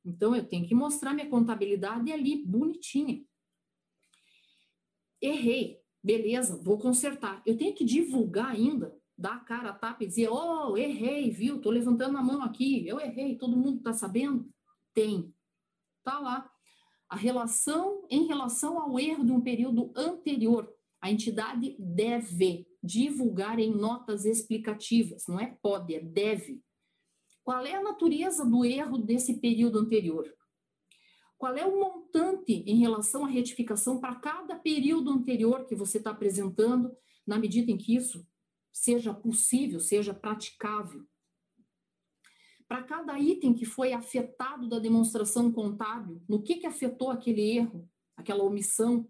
[0.05, 3.25] Então, eu tenho que mostrar minha contabilidade ali, bonitinha.
[5.21, 7.43] Errei, beleza, vou consertar.
[7.45, 11.57] Eu tenho que divulgar ainda, dar a cara a tapa e dizer, oh, errei, viu?
[11.57, 14.49] Estou levantando a mão aqui, eu errei, todo mundo está sabendo?
[14.95, 15.35] Tem,
[16.05, 16.49] tá lá.
[17.09, 23.71] A relação, em relação ao erro de um período anterior, a entidade deve divulgar em
[23.71, 26.61] notas explicativas, não é pode, é deve.
[27.45, 30.27] Qual é a natureza do erro desse período anterior?
[31.39, 36.11] Qual é o montante em relação à retificação para cada período anterior que você está
[36.11, 36.97] apresentando,
[37.27, 38.27] na medida em que isso
[38.73, 41.07] seja possível, seja praticável?
[42.69, 47.89] Para cada item que foi afetado da demonstração contábil, no que, que afetou aquele erro,
[48.17, 49.09] aquela omissão,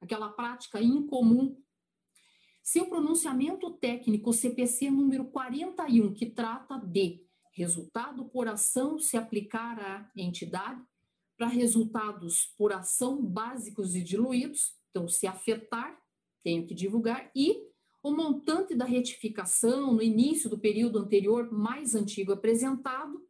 [0.00, 1.56] aquela prática incomum?
[2.62, 10.10] Seu pronunciamento técnico CPC número 41, que trata de resultado por ação se aplicar à
[10.14, 10.82] entidade,
[11.36, 15.98] para resultados por ação básicos e diluídos, então se afetar,
[16.44, 17.69] tenho que divulgar, e
[18.02, 23.26] o montante da retificação no início do período anterior mais antigo apresentado,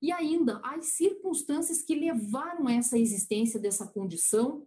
[0.00, 4.66] e ainda as circunstâncias que levaram a essa existência dessa condição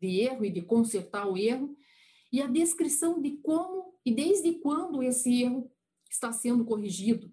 [0.00, 1.74] de erro e de consertar o erro,
[2.30, 5.72] e a descrição de como e desde quando esse erro
[6.10, 7.32] está sendo corrigido.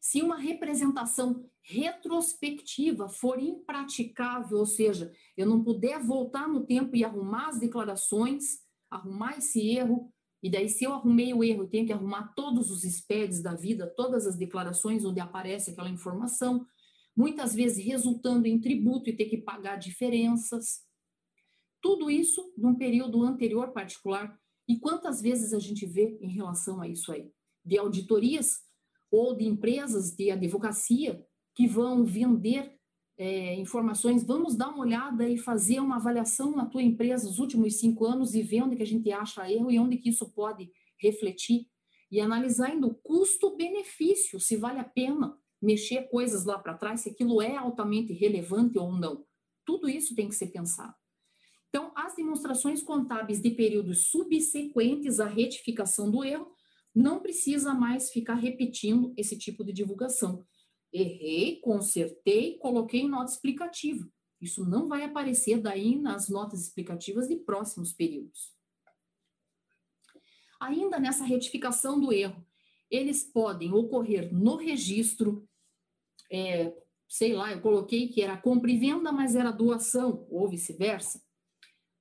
[0.00, 7.04] Se uma representação retrospectiva for impraticável, ou seja, eu não puder voltar no tempo e
[7.04, 8.60] arrumar as declarações,
[8.90, 10.12] arrumar esse erro,
[10.42, 13.54] e daí se eu arrumei o erro, eu tenho que arrumar todos os SPEDs da
[13.54, 16.66] vida, todas as declarações onde aparece aquela informação,
[17.16, 20.80] muitas vezes resultando em tributo e ter que pagar diferenças.
[21.82, 24.38] Tudo isso de um período anterior particular.
[24.66, 27.30] E quantas vezes a gente vê em relação a isso aí?
[27.64, 28.60] De auditorias
[29.10, 31.22] ou de empresas de advocacia
[31.54, 32.79] que vão vender
[33.22, 37.78] é, informações, vamos dar uma olhada e fazer uma avaliação na tua empresa nos últimos
[37.78, 40.72] cinco anos e ver onde que a gente acha erro e onde que isso pode
[40.98, 41.66] refletir
[42.10, 47.42] e analisar o custo-benefício, se vale a pena mexer coisas lá para trás, se aquilo
[47.42, 49.26] é altamente relevante ou não.
[49.66, 50.94] Tudo isso tem que ser pensado.
[51.68, 56.50] Então, as demonstrações contábeis de períodos subsequentes à retificação do erro
[56.94, 60.42] não precisa mais ficar repetindo esse tipo de divulgação.
[60.92, 64.08] Errei, consertei, coloquei nota explicativa.
[64.40, 68.54] Isso não vai aparecer daí nas notas explicativas de próximos períodos.
[70.60, 72.44] Ainda nessa retificação do erro,
[72.90, 75.48] eles podem ocorrer no registro,
[76.30, 76.74] é,
[77.08, 81.22] sei lá, eu coloquei que era compra e venda, mas era doação, ou vice-versa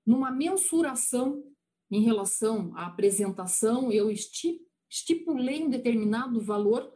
[0.09, 1.43] numa mensuração
[1.91, 6.91] em relação à apresentação, eu estipulei um determinado valor,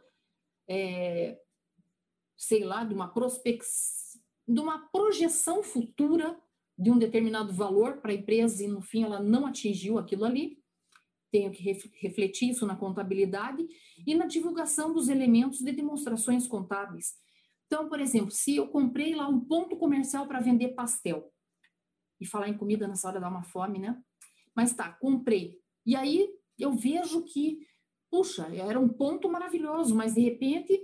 [0.68, 1.40] é,
[2.36, 3.62] sei lá, de uma prospec...
[4.46, 6.38] de uma projeção futura
[6.76, 10.58] de um determinado valor para a empresa e no fim ela não atingiu aquilo ali.
[11.30, 11.62] Tenho que
[12.00, 13.66] refletir isso na contabilidade
[14.06, 17.14] e na divulgação dos elementos de demonstrações contábeis.
[17.66, 21.32] Então, por exemplo, se eu comprei lá um ponto comercial para vender pastel,
[22.20, 24.00] e falar em comida nessa hora dá uma fome, né?
[24.54, 25.58] Mas tá, comprei.
[25.84, 26.28] E aí
[26.58, 27.66] eu vejo que,
[28.10, 30.80] puxa, era um ponto maravilhoso, mas de repente,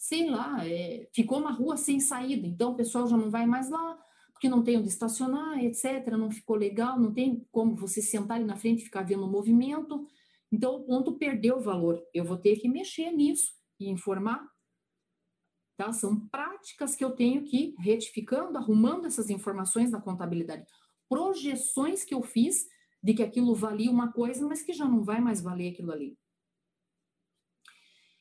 [0.00, 3.68] sei lá, é, ficou uma rua sem saída, então o pessoal já não vai mais
[3.68, 3.98] lá,
[4.32, 6.06] porque não tem onde estacionar, etc.
[6.16, 9.30] Não ficou legal, não tem como você sentar ali na frente e ficar vendo o
[9.30, 10.06] movimento.
[10.50, 12.02] Então o ponto perdeu valor.
[12.14, 14.48] Eu vou ter que mexer nisso e informar
[15.80, 15.94] Tá?
[15.94, 20.66] São práticas que eu tenho que ir retificando, arrumando essas informações na contabilidade.
[21.08, 22.66] Projeções que eu fiz
[23.02, 26.18] de que aquilo valia uma coisa, mas que já não vai mais valer aquilo ali.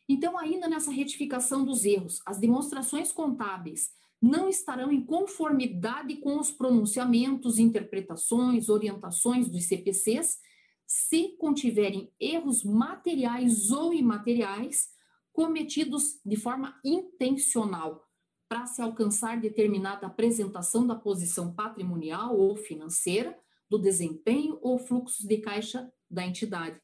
[0.09, 6.49] Então, ainda nessa retificação dos erros, as demonstrações contábeis não estarão em conformidade com os
[6.49, 10.39] pronunciamentos, interpretações, orientações dos CPCs,
[10.87, 14.89] se contiverem erros materiais ou imateriais
[15.31, 18.03] cometidos de forma intencional
[18.49, 23.37] para se alcançar determinada apresentação da posição patrimonial ou financeira,
[23.69, 26.81] do desempenho ou fluxos de caixa da entidade.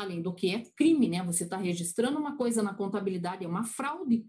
[0.00, 1.22] Além do que é crime, né?
[1.24, 4.26] Você está registrando uma coisa na contabilidade, é uma fraude,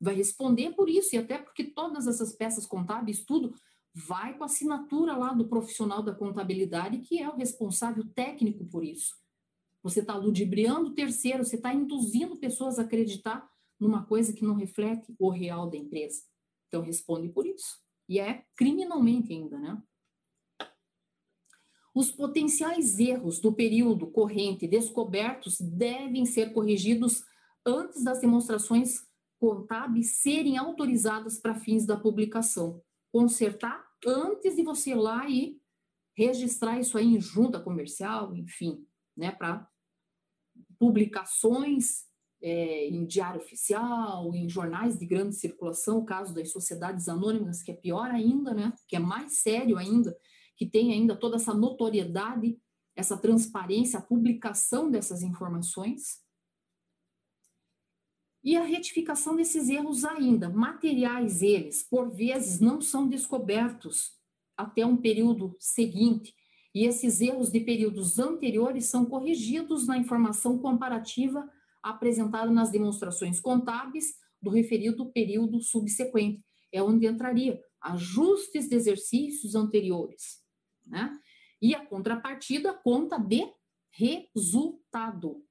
[0.00, 3.54] vai responder por isso, e até porque todas essas peças contábeis, tudo,
[3.94, 8.84] vai com a assinatura lá do profissional da contabilidade, que é o responsável técnico por
[8.84, 9.14] isso.
[9.82, 13.48] Você está ludibriando terceiro, você está induzindo pessoas a acreditar
[13.78, 16.22] numa coisa que não reflete o real da empresa.
[16.68, 17.80] Então, responde por isso.
[18.08, 19.82] E é criminalmente ainda, né?
[21.94, 27.22] Os potenciais erros do período corrente descobertos devem ser corrigidos
[27.66, 29.06] antes das demonstrações
[29.38, 32.80] contábeis serem autorizadas para fins da publicação.
[33.10, 35.60] Consertar antes de você ir lá e
[36.16, 38.86] registrar isso aí em junta comercial, enfim,
[39.16, 39.68] né, para
[40.78, 42.04] publicações
[42.40, 47.70] é, em diário oficial, em jornais de grande circulação, o caso das sociedades anônimas, que
[47.70, 50.16] é pior ainda, né, que é mais sério ainda,
[50.62, 52.56] que tem ainda toda essa notoriedade,
[52.94, 56.22] essa transparência, a publicação dessas informações.
[58.44, 64.12] E a retificação desses erros ainda, materiais eles, por vezes não são descobertos
[64.56, 66.32] até um período seguinte,
[66.72, 71.50] e esses erros de períodos anteriores são corrigidos na informação comparativa
[71.82, 76.40] apresentada nas demonstrações contábeis do referido período subsequente.
[76.70, 80.41] É onde entraria ajustes de exercícios anteriores.
[80.86, 81.18] Né?
[81.60, 83.52] E a contrapartida, conta de
[83.90, 85.44] resultado.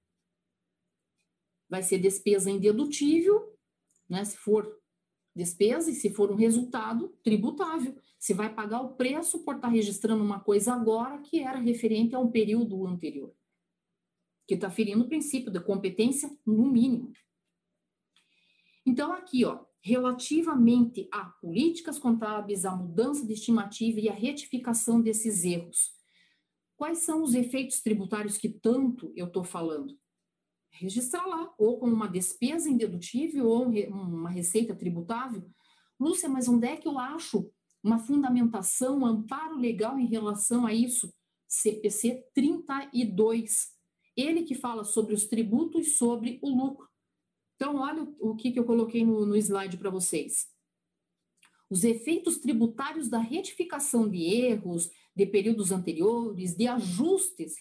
[1.70, 3.58] Vai ser despesa indedutível,
[4.10, 4.26] né?
[4.26, 4.82] se for
[5.34, 7.96] despesa, e se for um resultado, tributável.
[8.20, 12.20] Se vai pagar o preço por estar registrando uma coisa agora que era referente a
[12.20, 13.34] um período anterior.
[14.46, 17.14] Que está ferindo o princípio da competência no mínimo.
[18.86, 25.44] Então, aqui, ó, relativamente a políticas contábeis, a mudança de estimativa e a retificação desses
[25.44, 25.92] erros.
[26.78, 29.98] Quais são os efeitos tributários que tanto eu estou falando?
[30.72, 35.50] Registrar lá, ou como uma despesa indedutível ou uma receita tributável.
[36.00, 37.52] Lúcia, mas onde é que eu acho
[37.84, 41.14] uma fundamentação, um amparo legal em relação a isso?
[41.48, 43.70] CPC 32.
[44.16, 46.91] Ele que fala sobre os tributos sobre o lucro.
[47.62, 50.48] Então, olha o, que, que eu coloquei no, no slide para vocês.
[51.70, 57.58] Os efeitos tributários da retificação de erros de períodos anteriores, de ajustes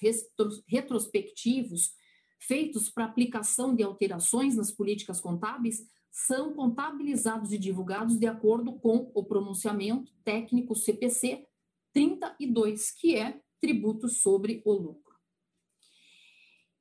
[0.67, 1.93] retrospectivos
[2.39, 9.13] feitos para aplicação de alterações nas políticas contábeis, são contabilizados e divulgados de acordo com
[9.15, 11.47] o pronunciamento técnico CPC
[11.93, 15.15] 32, que é tributo sobre o lucro.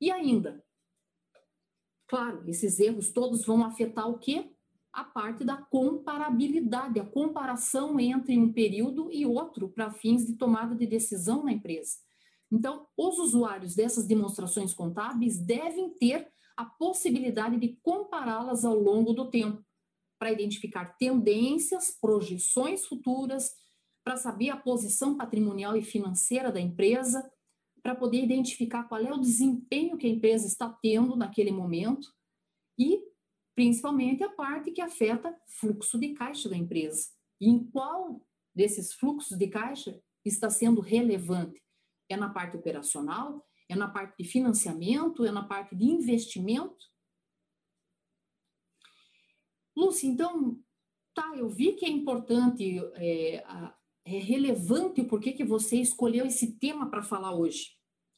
[0.00, 0.64] E ainda,
[2.10, 4.50] Claro, esses erros todos vão afetar o quê?
[4.92, 10.74] A parte da comparabilidade, a comparação entre um período e outro para fins de tomada
[10.74, 11.98] de decisão na empresa.
[12.50, 19.30] Então, os usuários dessas demonstrações contábeis devem ter a possibilidade de compará-las ao longo do
[19.30, 19.64] tempo,
[20.18, 23.52] para identificar tendências, projeções futuras,
[24.02, 27.30] para saber a posição patrimonial e financeira da empresa,
[27.82, 32.08] para poder identificar qual é o desempenho que a empresa está tendo naquele momento
[32.78, 33.02] e,
[33.54, 37.08] principalmente, a parte que afeta fluxo de caixa da empresa.
[37.40, 38.20] E em qual
[38.54, 41.62] desses fluxos de caixa está sendo relevante?
[42.08, 43.46] É na parte operacional?
[43.68, 45.24] É na parte de financiamento?
[45.24, 46.90] É na parte de investimento?
[49.76, 50.60] Lúcia, então,
[51.14, 53.44] tá, eu vi que é importante é,
[54.16, 57.70] é relevante o porquê que você escolheu esse tema para falar hoje.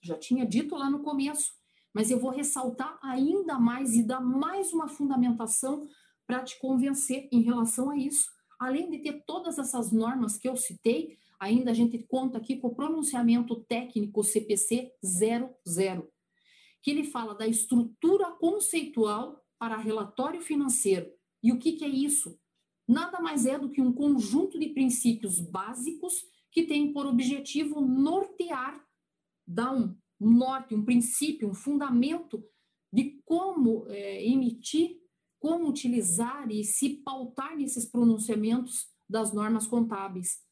[0.02, 1.52] Já tinha dito lá no começo,
[1.94, 5.86] mas eu vou ressaltar ainda mais e dar mais uma fundamentação
[6.26, 8.30] para te convencer em relação a isso.
[8.58, 12.68] Além de ter todas essas normas que eu citei, ainda a gente conta aqui com
[12.68, 16.08] o pronunciamento técnico CPC 00,
[16.82, 21.12] que ele fala da estrutura conceitual para relatório financeiro.
[21.42, 22.38] E o que, que é isso?
[22.92, 28.86] Nada mais é do que um conjunto de princípios básicos que tem por objetivo nortear,
[29.46, 32.44] dar um norte, um princípio, um fundamento
[32.92, 35.00] de como é, emitir,
[35.40, 40.42] como utilizar e se pautar nesses pronunciamentos das normas contábeis.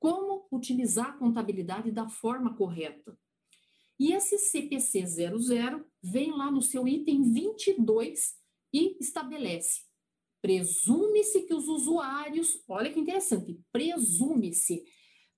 [0.00, 3.18] Como utilizar a contabilidade da forma correta.
[3.98, 8.36] E esse CPC 00 vem lá no seu item 22
[8.72, 9.87] e estabelece
[10.40, 14.84] Presume-se que os usuários, olha que interessante, presume-se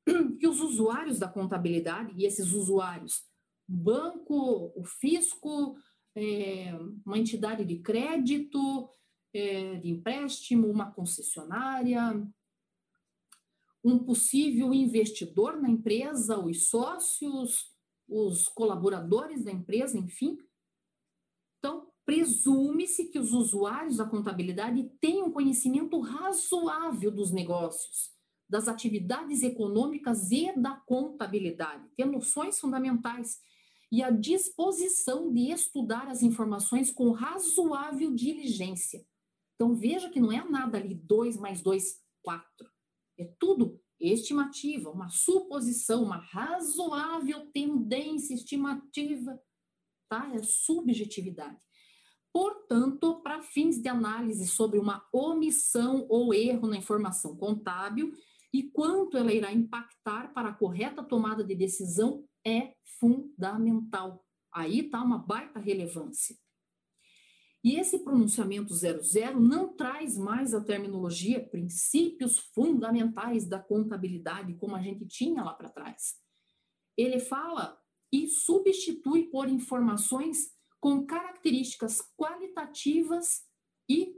[0.38, 3.24] que os usuários da contabilidade, e esses usuários,
[3.66, 5.76] banco, o fisco,
[6.14, 6.72] é,
[7.06, 8.90] uma entidade de crédito,
[9.32, 12.26] é, de empréstimo, uma concessionária,
[13.82, 17.70] um possível investidor na empresa, os sócios,
[18.08, 20.36] os colaboradores da empresa, enfim,
[22.10, 28.10] presume-se que os usuários da contabilidade tenham conhecimento razoável dos negócios,
[28.48, 33.38] das atividades econômicas e da contabilidade, ter noções fundamentais
[33.92, 39.06] e a disposição de estudar as informações com razoável diligência.
[39.54, 42.44] Então veja que não é nada ali 2 mais 2, 4.
[43.20, 49.40] É tudo estimativa, uma suposição, uma razoável tendência estimativa,
[50.08, 50.28] tá?
[50.34, 51.69] É subjetividade.
[52.32, 58.12] Portanto, para fins de análise sobre uma omissão ou erro na informação contábil
[58.52, 64.24] e quanto ela irá impactar para a correta tomada de decisão é fundamental.
[64.52, 66.36] Aí está uma baita relevância.
[67.62, 74.80] E esse pronunciamento 00 não traz mais a terminologia princípios fundamentais da contabilidade, como a
[74.80, 76.16] gente tinha lá para trás.
[76.96, 77.78] Ele fala
[78.12, 83.42] e substitui por informações com características qualitativas
[83.88, 84.16] e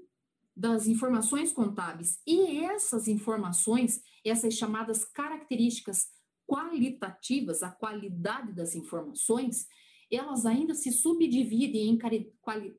[0.55, 2.21] das informações contábeis.
[2.27, 6.07] E essas informações, essas chamadas características
[6.47, 9.67] qualitativas, a qualidade das informações,
[10.11, 11.99] elas ainda se subdividem em
[12.41, 12.77] quali,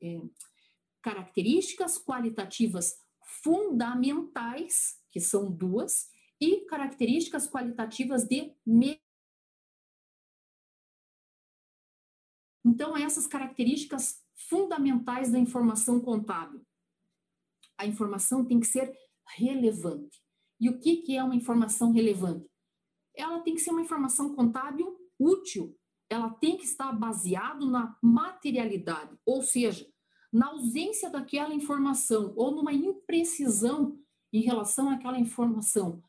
[1.02, 2.94] características qualitativas
[3.42, 6.08] fundamentais, que são duas,
[6.40, 8.52] e características qualitativas de
[12.74, 16.60] Então, essas características fundamentais da informação contábil.
[17.78, 18.92] A informação tem que ser
[19.36, 20.20] relevante.
[20.60, 22.50] E o que, que é uma informação relevante?
[23.14, 25.78] Ela tem que ser uma informação contábil útil.
[26.10, 29.88] Ela tem que estar baseada na materialidade, ou seja,
[30.32, 33.96] na ausência daquela informação ou numa imprecisão
[34.32, 36.02] em relação àquela informação.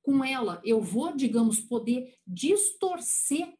[0.00, 3.54] Com ela, eu vou, digamos, poder distorcer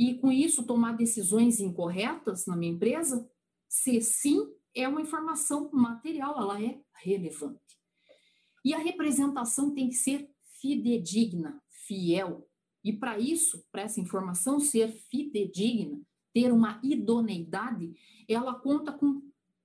[0.00, 3.30] e com isso tomar decisões incorretas na minha empresa?
[3.68, 7.78] Se sim, é uma informação material, ela é relevante.
[8.64, 12.48] E a representação tem que ser fidedigna, fiel.
[12.82, 16.00] E para isso, para essa informação ser fidedigna,
[16.32, 17.92] ter uma idoneidade,
[18.26, 19.20] ela conta com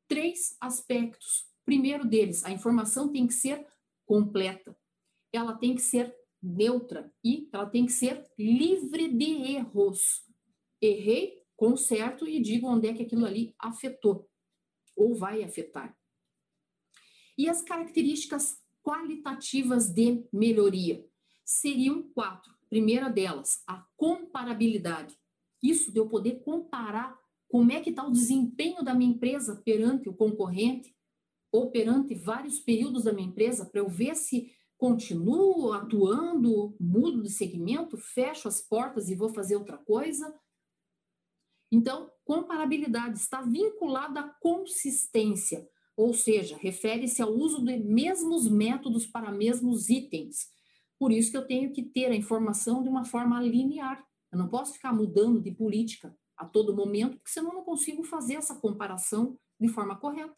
[0.06, 1.48] três aspectos.
[1.64, 3.66] Primeiro deles, a informação tem que ser
[4.06, 4.78] completa.
[5.32, 6.14] Ela tem que ser
[6.46, 10.26] neutra e ela tem que ser livre de erros
[10.82, 14.30] errei, conserto e digo onde é que aquilo ali afetou
[14.96, 15.98] ou vai afetar.
[17.38, 21.06] E as características qualitativas de melhoria
[21.44, 22.54] seriam quatro.
[22.70, 25.18] Primeira delas, a comparabilidade.
[25.62, 27.18] Isso de eu poder comparar
[27.48, 30.96] como é que está o desempenho da minha empresa perante o concorrente
[31.52, 37.30] ou perante vários períodos da minha empresa para eu ver se continuo atuando, mudo de
[37.30, 40.34] segmento, fecho as portas e vou fazer outra coisa,
[41.72, 45.68] então, comparabilidade está vinculada à consistência,
[45.98, 50.48] ou seja, refere-se ao uso de mesmos métodos para mesmos itens.
[50.98, 54.06] Por isso que eu tenho que ter a informação de uma forma linear.
[54.32, 58.04] Eu não posso ficar mudando de política a todo momento, porque senão eu não consigo
[58.04, 60.36] fazer essa comparação de forma correta.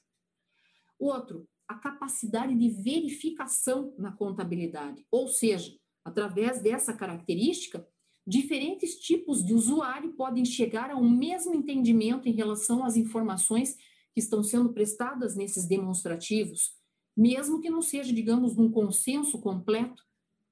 [0.99, 7.85] Outro, a capacidade de verificação na contabilidade, ou seja, através dessa característica,
[8.25, 13.75] diferentes tipos de usuário podem chegar a um mesmo entendimento em relação às informações
[14.13, 16.75] que estão sendo prestadas nesses demonstrativos,
[17.15, 20.03] mesmo que não seja, digamos, num consenso completo,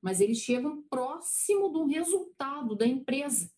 [0.02, 3.50] mas eles chegam próximo do resultado da empresa.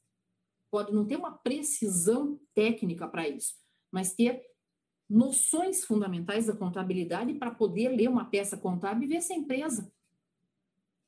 [0.71, 3.55] Pode não ter uma precisão técnica para isso,
[3.91, 4.41] mas ter
[5.09, 9.91] noções fundamentais da contabilidade para poder ler uma peça contábil e ver se a empresa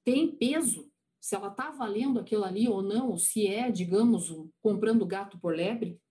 [0.03, 0.89] tem peso
[1.19, 5.53] se ela está valendo aquilo ali ou não, ou se é, digamos, comprando gato por
[5.53, 6.01] lebre.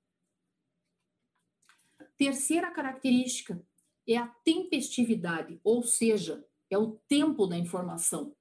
[2.16, 3.64] Terceira característica
[4.06, 8.34] é a tempestividade, ou seja, é o tempo da informação.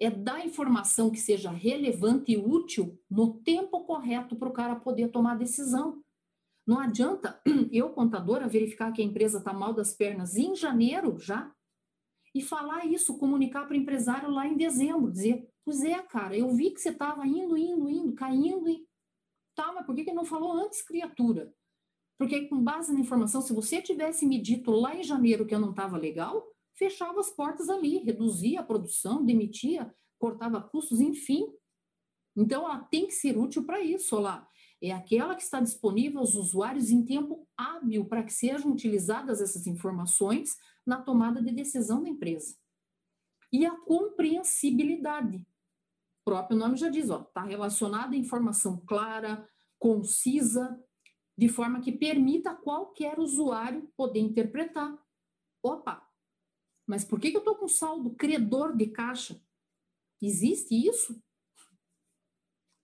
[0.00, 5.10] É dar informação que seja relevante e útil no tempo correto para o cara poder
[5.10, 6.02] tomar decisão.
[6.66, 7.40] Não adianta
[7.72, 11.52] eu, contadora, verificar que a empresa está mal das pernas em janeiro já
[12.34, 16.50] e falar isso, comunicar para o empresário lá em dezembro, dizer, Pois é, cara, eu
[16.50, 18.86] vi que você estava indo, indo, indo, caindo e.
[19.54, 21.54] Tá, mas por que, que não falou antes, criatura?
[22.18, 25.60] Porque com base na informação, se você tivesse me dito lá em janeiro que eu
[25.60, 31.52] não estava legal, fechava as portas ali, reduzia a produção, demitia, cortava custos, enfim.
[32.34, 34.48] Então, ela tem que ser útil para isso, lá.
[34.82, 39.66] É aquela que está disponível aos usuários em tempo hábil para que sejam utilizadas essas
[39.66, 42.56] informações na tomada de decisão da empresa.
[43.52, 45.46] E a compreensibilidade
[46.24, 50.80] próprio nome já diz, está relacionada à informação clara, concisa,
[51.36, 54.96] de forma que permita qualquer usuário poder interpretar.
[55.62, 56.06] Opa,
[56.86, 59.40] mas por que eu estou com saldo credor de caixa?
[60.20, 61.20] Existe isso?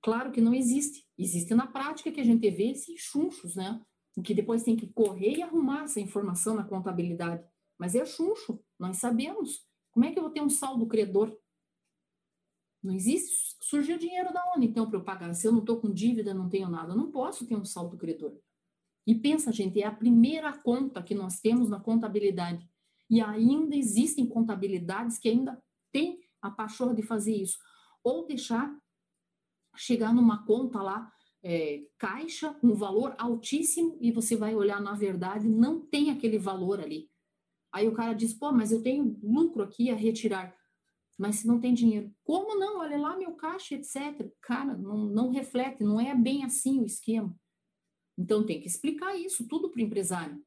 [0.08, 1.06] Claro que não existe.
[1.18, 3.78] Existe na prática que a gente vê esses chunchos, né?
[4.24, 7.46] Que depois tem que correr e arrumar essa informação na contabilidade.
[7.78, 9.66] Mas é chuncho, nós sabemos.
[9.90, 11.38] Como é que eu vou ter um saldo credor?
[12.82, 13.58] Não existe.
[13.60, 15.34] Surgiu dinheiro da onde, então, para eu pagar?
[15.34, 18.34] Se eu não estou com dívida, não tenho nada, não posso ter um saldo credor.
[19.06, 22.66] E pensa, gente, é a primeira conta que nós temos na contabilidade.
[23.10, 27.58] E ainda existem contabilidades que ainda têm a pachorra de fazer isso.
[28.02, 28.74] Ou deixar
[29.78, 31.12] chegar numa conta lá,
[31.42, 36.80] é, caixa, um valor altíssimo, e você vai olhar, na verdade, não tem aquele valor
[36.80, 37.10] ali.
[37.72, 40.56] Aí o cara diz, pô, mas eu tenho lucro aqui a retirar.
[41.18, 42.78] Mas se não tem dinheiro, como não?
[42.78, 44.32] Olha lá meu caixa, etc.
[44.40, 47.36] Cara, não, não reflete, não é bem assim o esquema.
[48.16, 50.42] Então tem que explicar isso tudo para o empresário.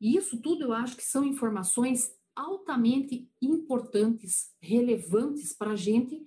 [0.00, 6.26] E isso tudo eu acho que são informações altamente importantes, relevantes para a gente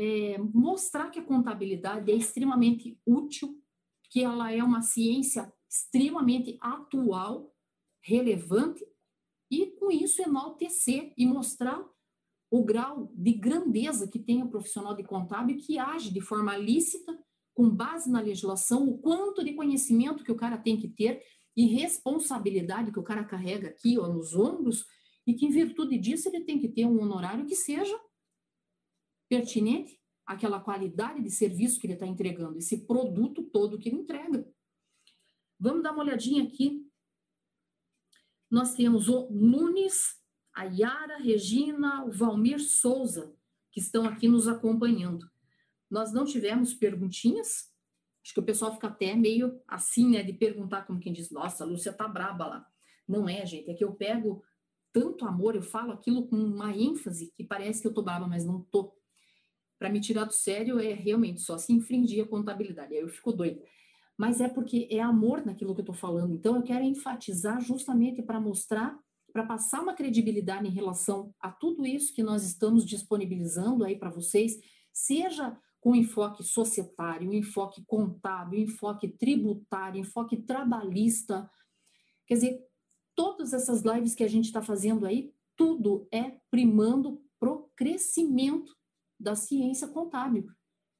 [0.00, 3.60] é, mostrar que a contabilidade é extremamente útil,
[4.10, 7.54] que ela é uma ciência extremamente atual,
[8.02, 8.84] relevante
[9.50, 11.84] e com isso enaltecer e mostrar
[12.50, 17.16] o grau de grandeza que tem o profissional de contábil que age de forma lícita,
[17.54, 21.22] com base na legislação, o quanto de conhecimento que o cara tem que ter
[21.56, 24.86] e responsabilidade que o cara carrega aqui ó, nos ombros,
[25.26, 27.96] e que em virtude disso ele tem que ter um honorário que seja
[29.30, 34.46] pertinente àquela qualidade de serviço que ele está entregando, esse produto todo que ele entrega.
[35.58, 36.90] Vamos dar uma olhadinha aqui
[38.50, 40.18] nós temos o Nunes,
[40.52, 43.32] a Yara, Regina, o Valmir Souza,
[43.70, 45.30] que estão aqui nos acompanhando.
[45.88, 47.70] Nós não tivemos perguntinhas,
[48.24, 51.62] acho que o pessoal fica até meio assim, né, de perguntar como quem diz, nossa,
[51.62, 52.66] a Lúcia tá braba lá.
[53.06, 54.42] Não é, gente, é que eu pego
[54.92, 58.44] tanto amor, eu falo aquilo com uma ênfase que parece que eu tô braba, mas
[58.44, 58.92] não tô.
[59.80, 63.32] Para me tirar do sério é realmente só se infringir a contabilidade, aí eu fico
[63.32, 63.60] doida
[64.20, 66.34] mas é porque é amor naquilo que eu estou falando.
[66.34, 68.94] Então, eu quero enfatizar justamente para mostrar,
[69.32, 74.10] para passar uma credibilidade em relação a tudo isso que nós estamos disponibilizando aí para
[74.10, 74.60] vocês,
[74.92, 81.50] seja com enfoque societário, enfoque contábil, enfoque tributário, enfoque trabalhista.
[82.26, 82.60] Quer dizer,
[83.14, 88.76] todas essas lives que a gente está fazendo aí, tudo é primando pro crescimento
[89.20, 90.50] da ciência contábil.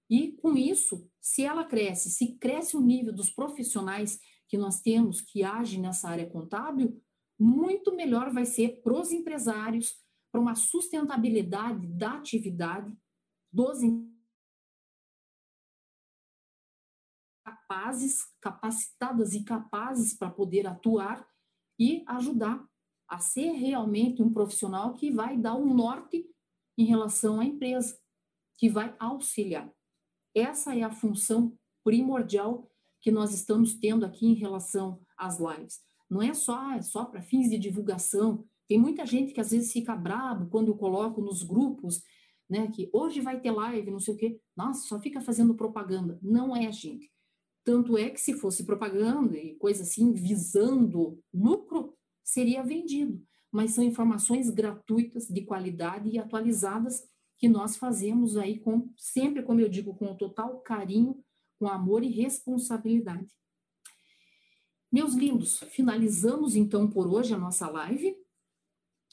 [0.09, 4.18] E com isso, se ela cresce, se cresce o nível dos profissionais
[4.49, 7.01] que nós temos que agem nessa área contábil,
[7.39, 9.99] muito melhor vai ser para os empresários,
[10.31, 12.93] para uma sustentabilidade da atividade
[13.53, 13.81] dos
[17.45, 21.27] capazes, capacitadas e capazes para poder atuar
[21.79, 22.68] e ajudar
[23.09, 26.29] a ser realmente um profissional que vai dar um norte
[26.77, 27.99] em relação à empresa,
[28.61, 29.73] que vai auxiliar.
[30.35, 35.81] Essa é a função primordial que nós estamos tendo aqui em relação às lives.
[36.11, 38.45] Não é só, é só para fins de divulgação.
[38.69, 42.03] Tem muita gente que às vezes fica bravo quando eu coloco nos grupos,
[42.51, 44.39] né, que hoje vai ter live, não sei o quê.
[44.55, 46.19] Nossa, só fica fazendo propaganda.
[46.21, 47.11] Não é, gente.
[47.65, 53.25] Tanto é que se fosse propaganda e coisa assim, visando lucro, seria vendido.
[53.51, 57.09] Mas são informações gratuitas, de qualidade e atualizadas
[57.41, 61.24] que nós fazemos aí com sempre, como eu digo, com total carinho,
[61.59, 63.34] com amor e responsabilidade.
[64.93, 68.14] Meus lindos, finalizamos então por hoje a nossa live.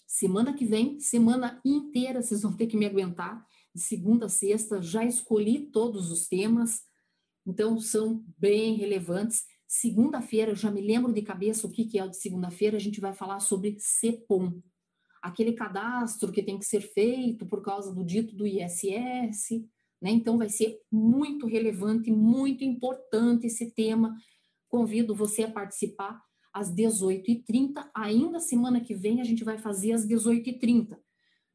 [0.06, 4.82] Semana que vem, semana inteira, vocês vão ter que me aguentar, de segunda a sexta,
[4.82, 6.82] já escolhi todos os temas,
[7.46, 9.46] então são bem relevantes.
[9.66, 13.00] Segunda-feira, já me lembro de cabeça o que, que é o de segunda-feira, a gente
[13.00, 14.62] vai falar sobre CEPOM,
[15.28, 19.64] aquele cadastro que tem que ser feito por causa do dito do ISS,
[20.02, 20.12] né?
[20.12, 24.16] Então vai ser muito relevante, muito importante esse tema.
[24.70, 26.22] Convido você a participar
[26.54, 27.90] às 18h30.
[27.94, 30.98] Ainda semana que vem a gente vai fazer às 18h30.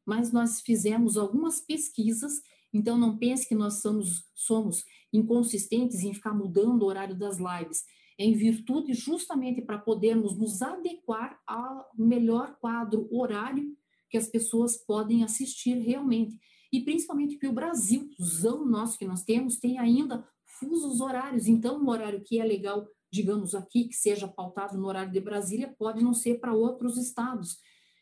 [0.05, 2.41] Mas nós fizemos algumas pesquisas,
[2.73, 7.83] então não pense que nós somos, somos inconsistentes em ficar mudando o horário das lives
[8.17, 13.75] em virtude justamente para podermos nos adequar ao melhor quadro horário
[14.09, 16.39] que as pessoas podem assistir realmente.
[16.71, 20.27] E principalmente que o Brasil, o nosso que nós temos, tem ainda
[20.59, 21.47] fusos horários.
[21.47, 25.73] Então, um horário que é legal, digamos aqui, que seja pautado no horário de Brasília,
[25.77, 27.57] pode não ser para outros estados.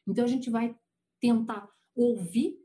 [0.07, 0.75] Então, a gente vai
[1.19, 2.57] tentar ouvir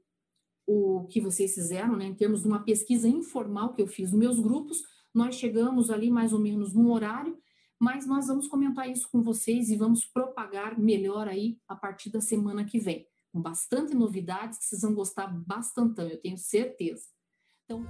[0.67, 4.19] o que vocês fizeram, né, em termos de uma pesquisa informal que eu fiz nos
[4.19, 4.83] meus grupos,
[5.17, 7.39] nós chegamos ali mais ou menos no horário,
[7.81, 12.21] mas nós vamos comentar isso com vocês e vamos propagar melhor aí a partir da
[12.21, 13.09] semana que vem.
[13.33, 17.07] Com bastante novidades que vocês vão gostar bastante, eu tenho certeza.
[17.65, 17.83] Então.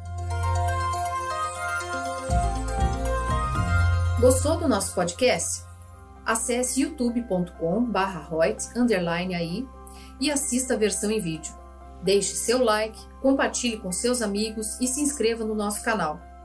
[4.20, 5.64] Gostou do nosso podcast?
[6.24, 9.68] Acesse youtube.com/royt_aí
[10.20, 11.52] e assista a versão em vídeo.
[12.04, 16.35] Deixe seu like, compartilhe com seus amigos e se inscreva no nosso canal.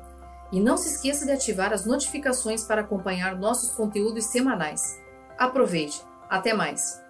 [0.52, 5.02] E não se esqueça de ativar as notificações para acompanhar nossos conteúdos semanais.
[5.38, 6.02] Aproveite!
[6.30, 7.01] Até mais!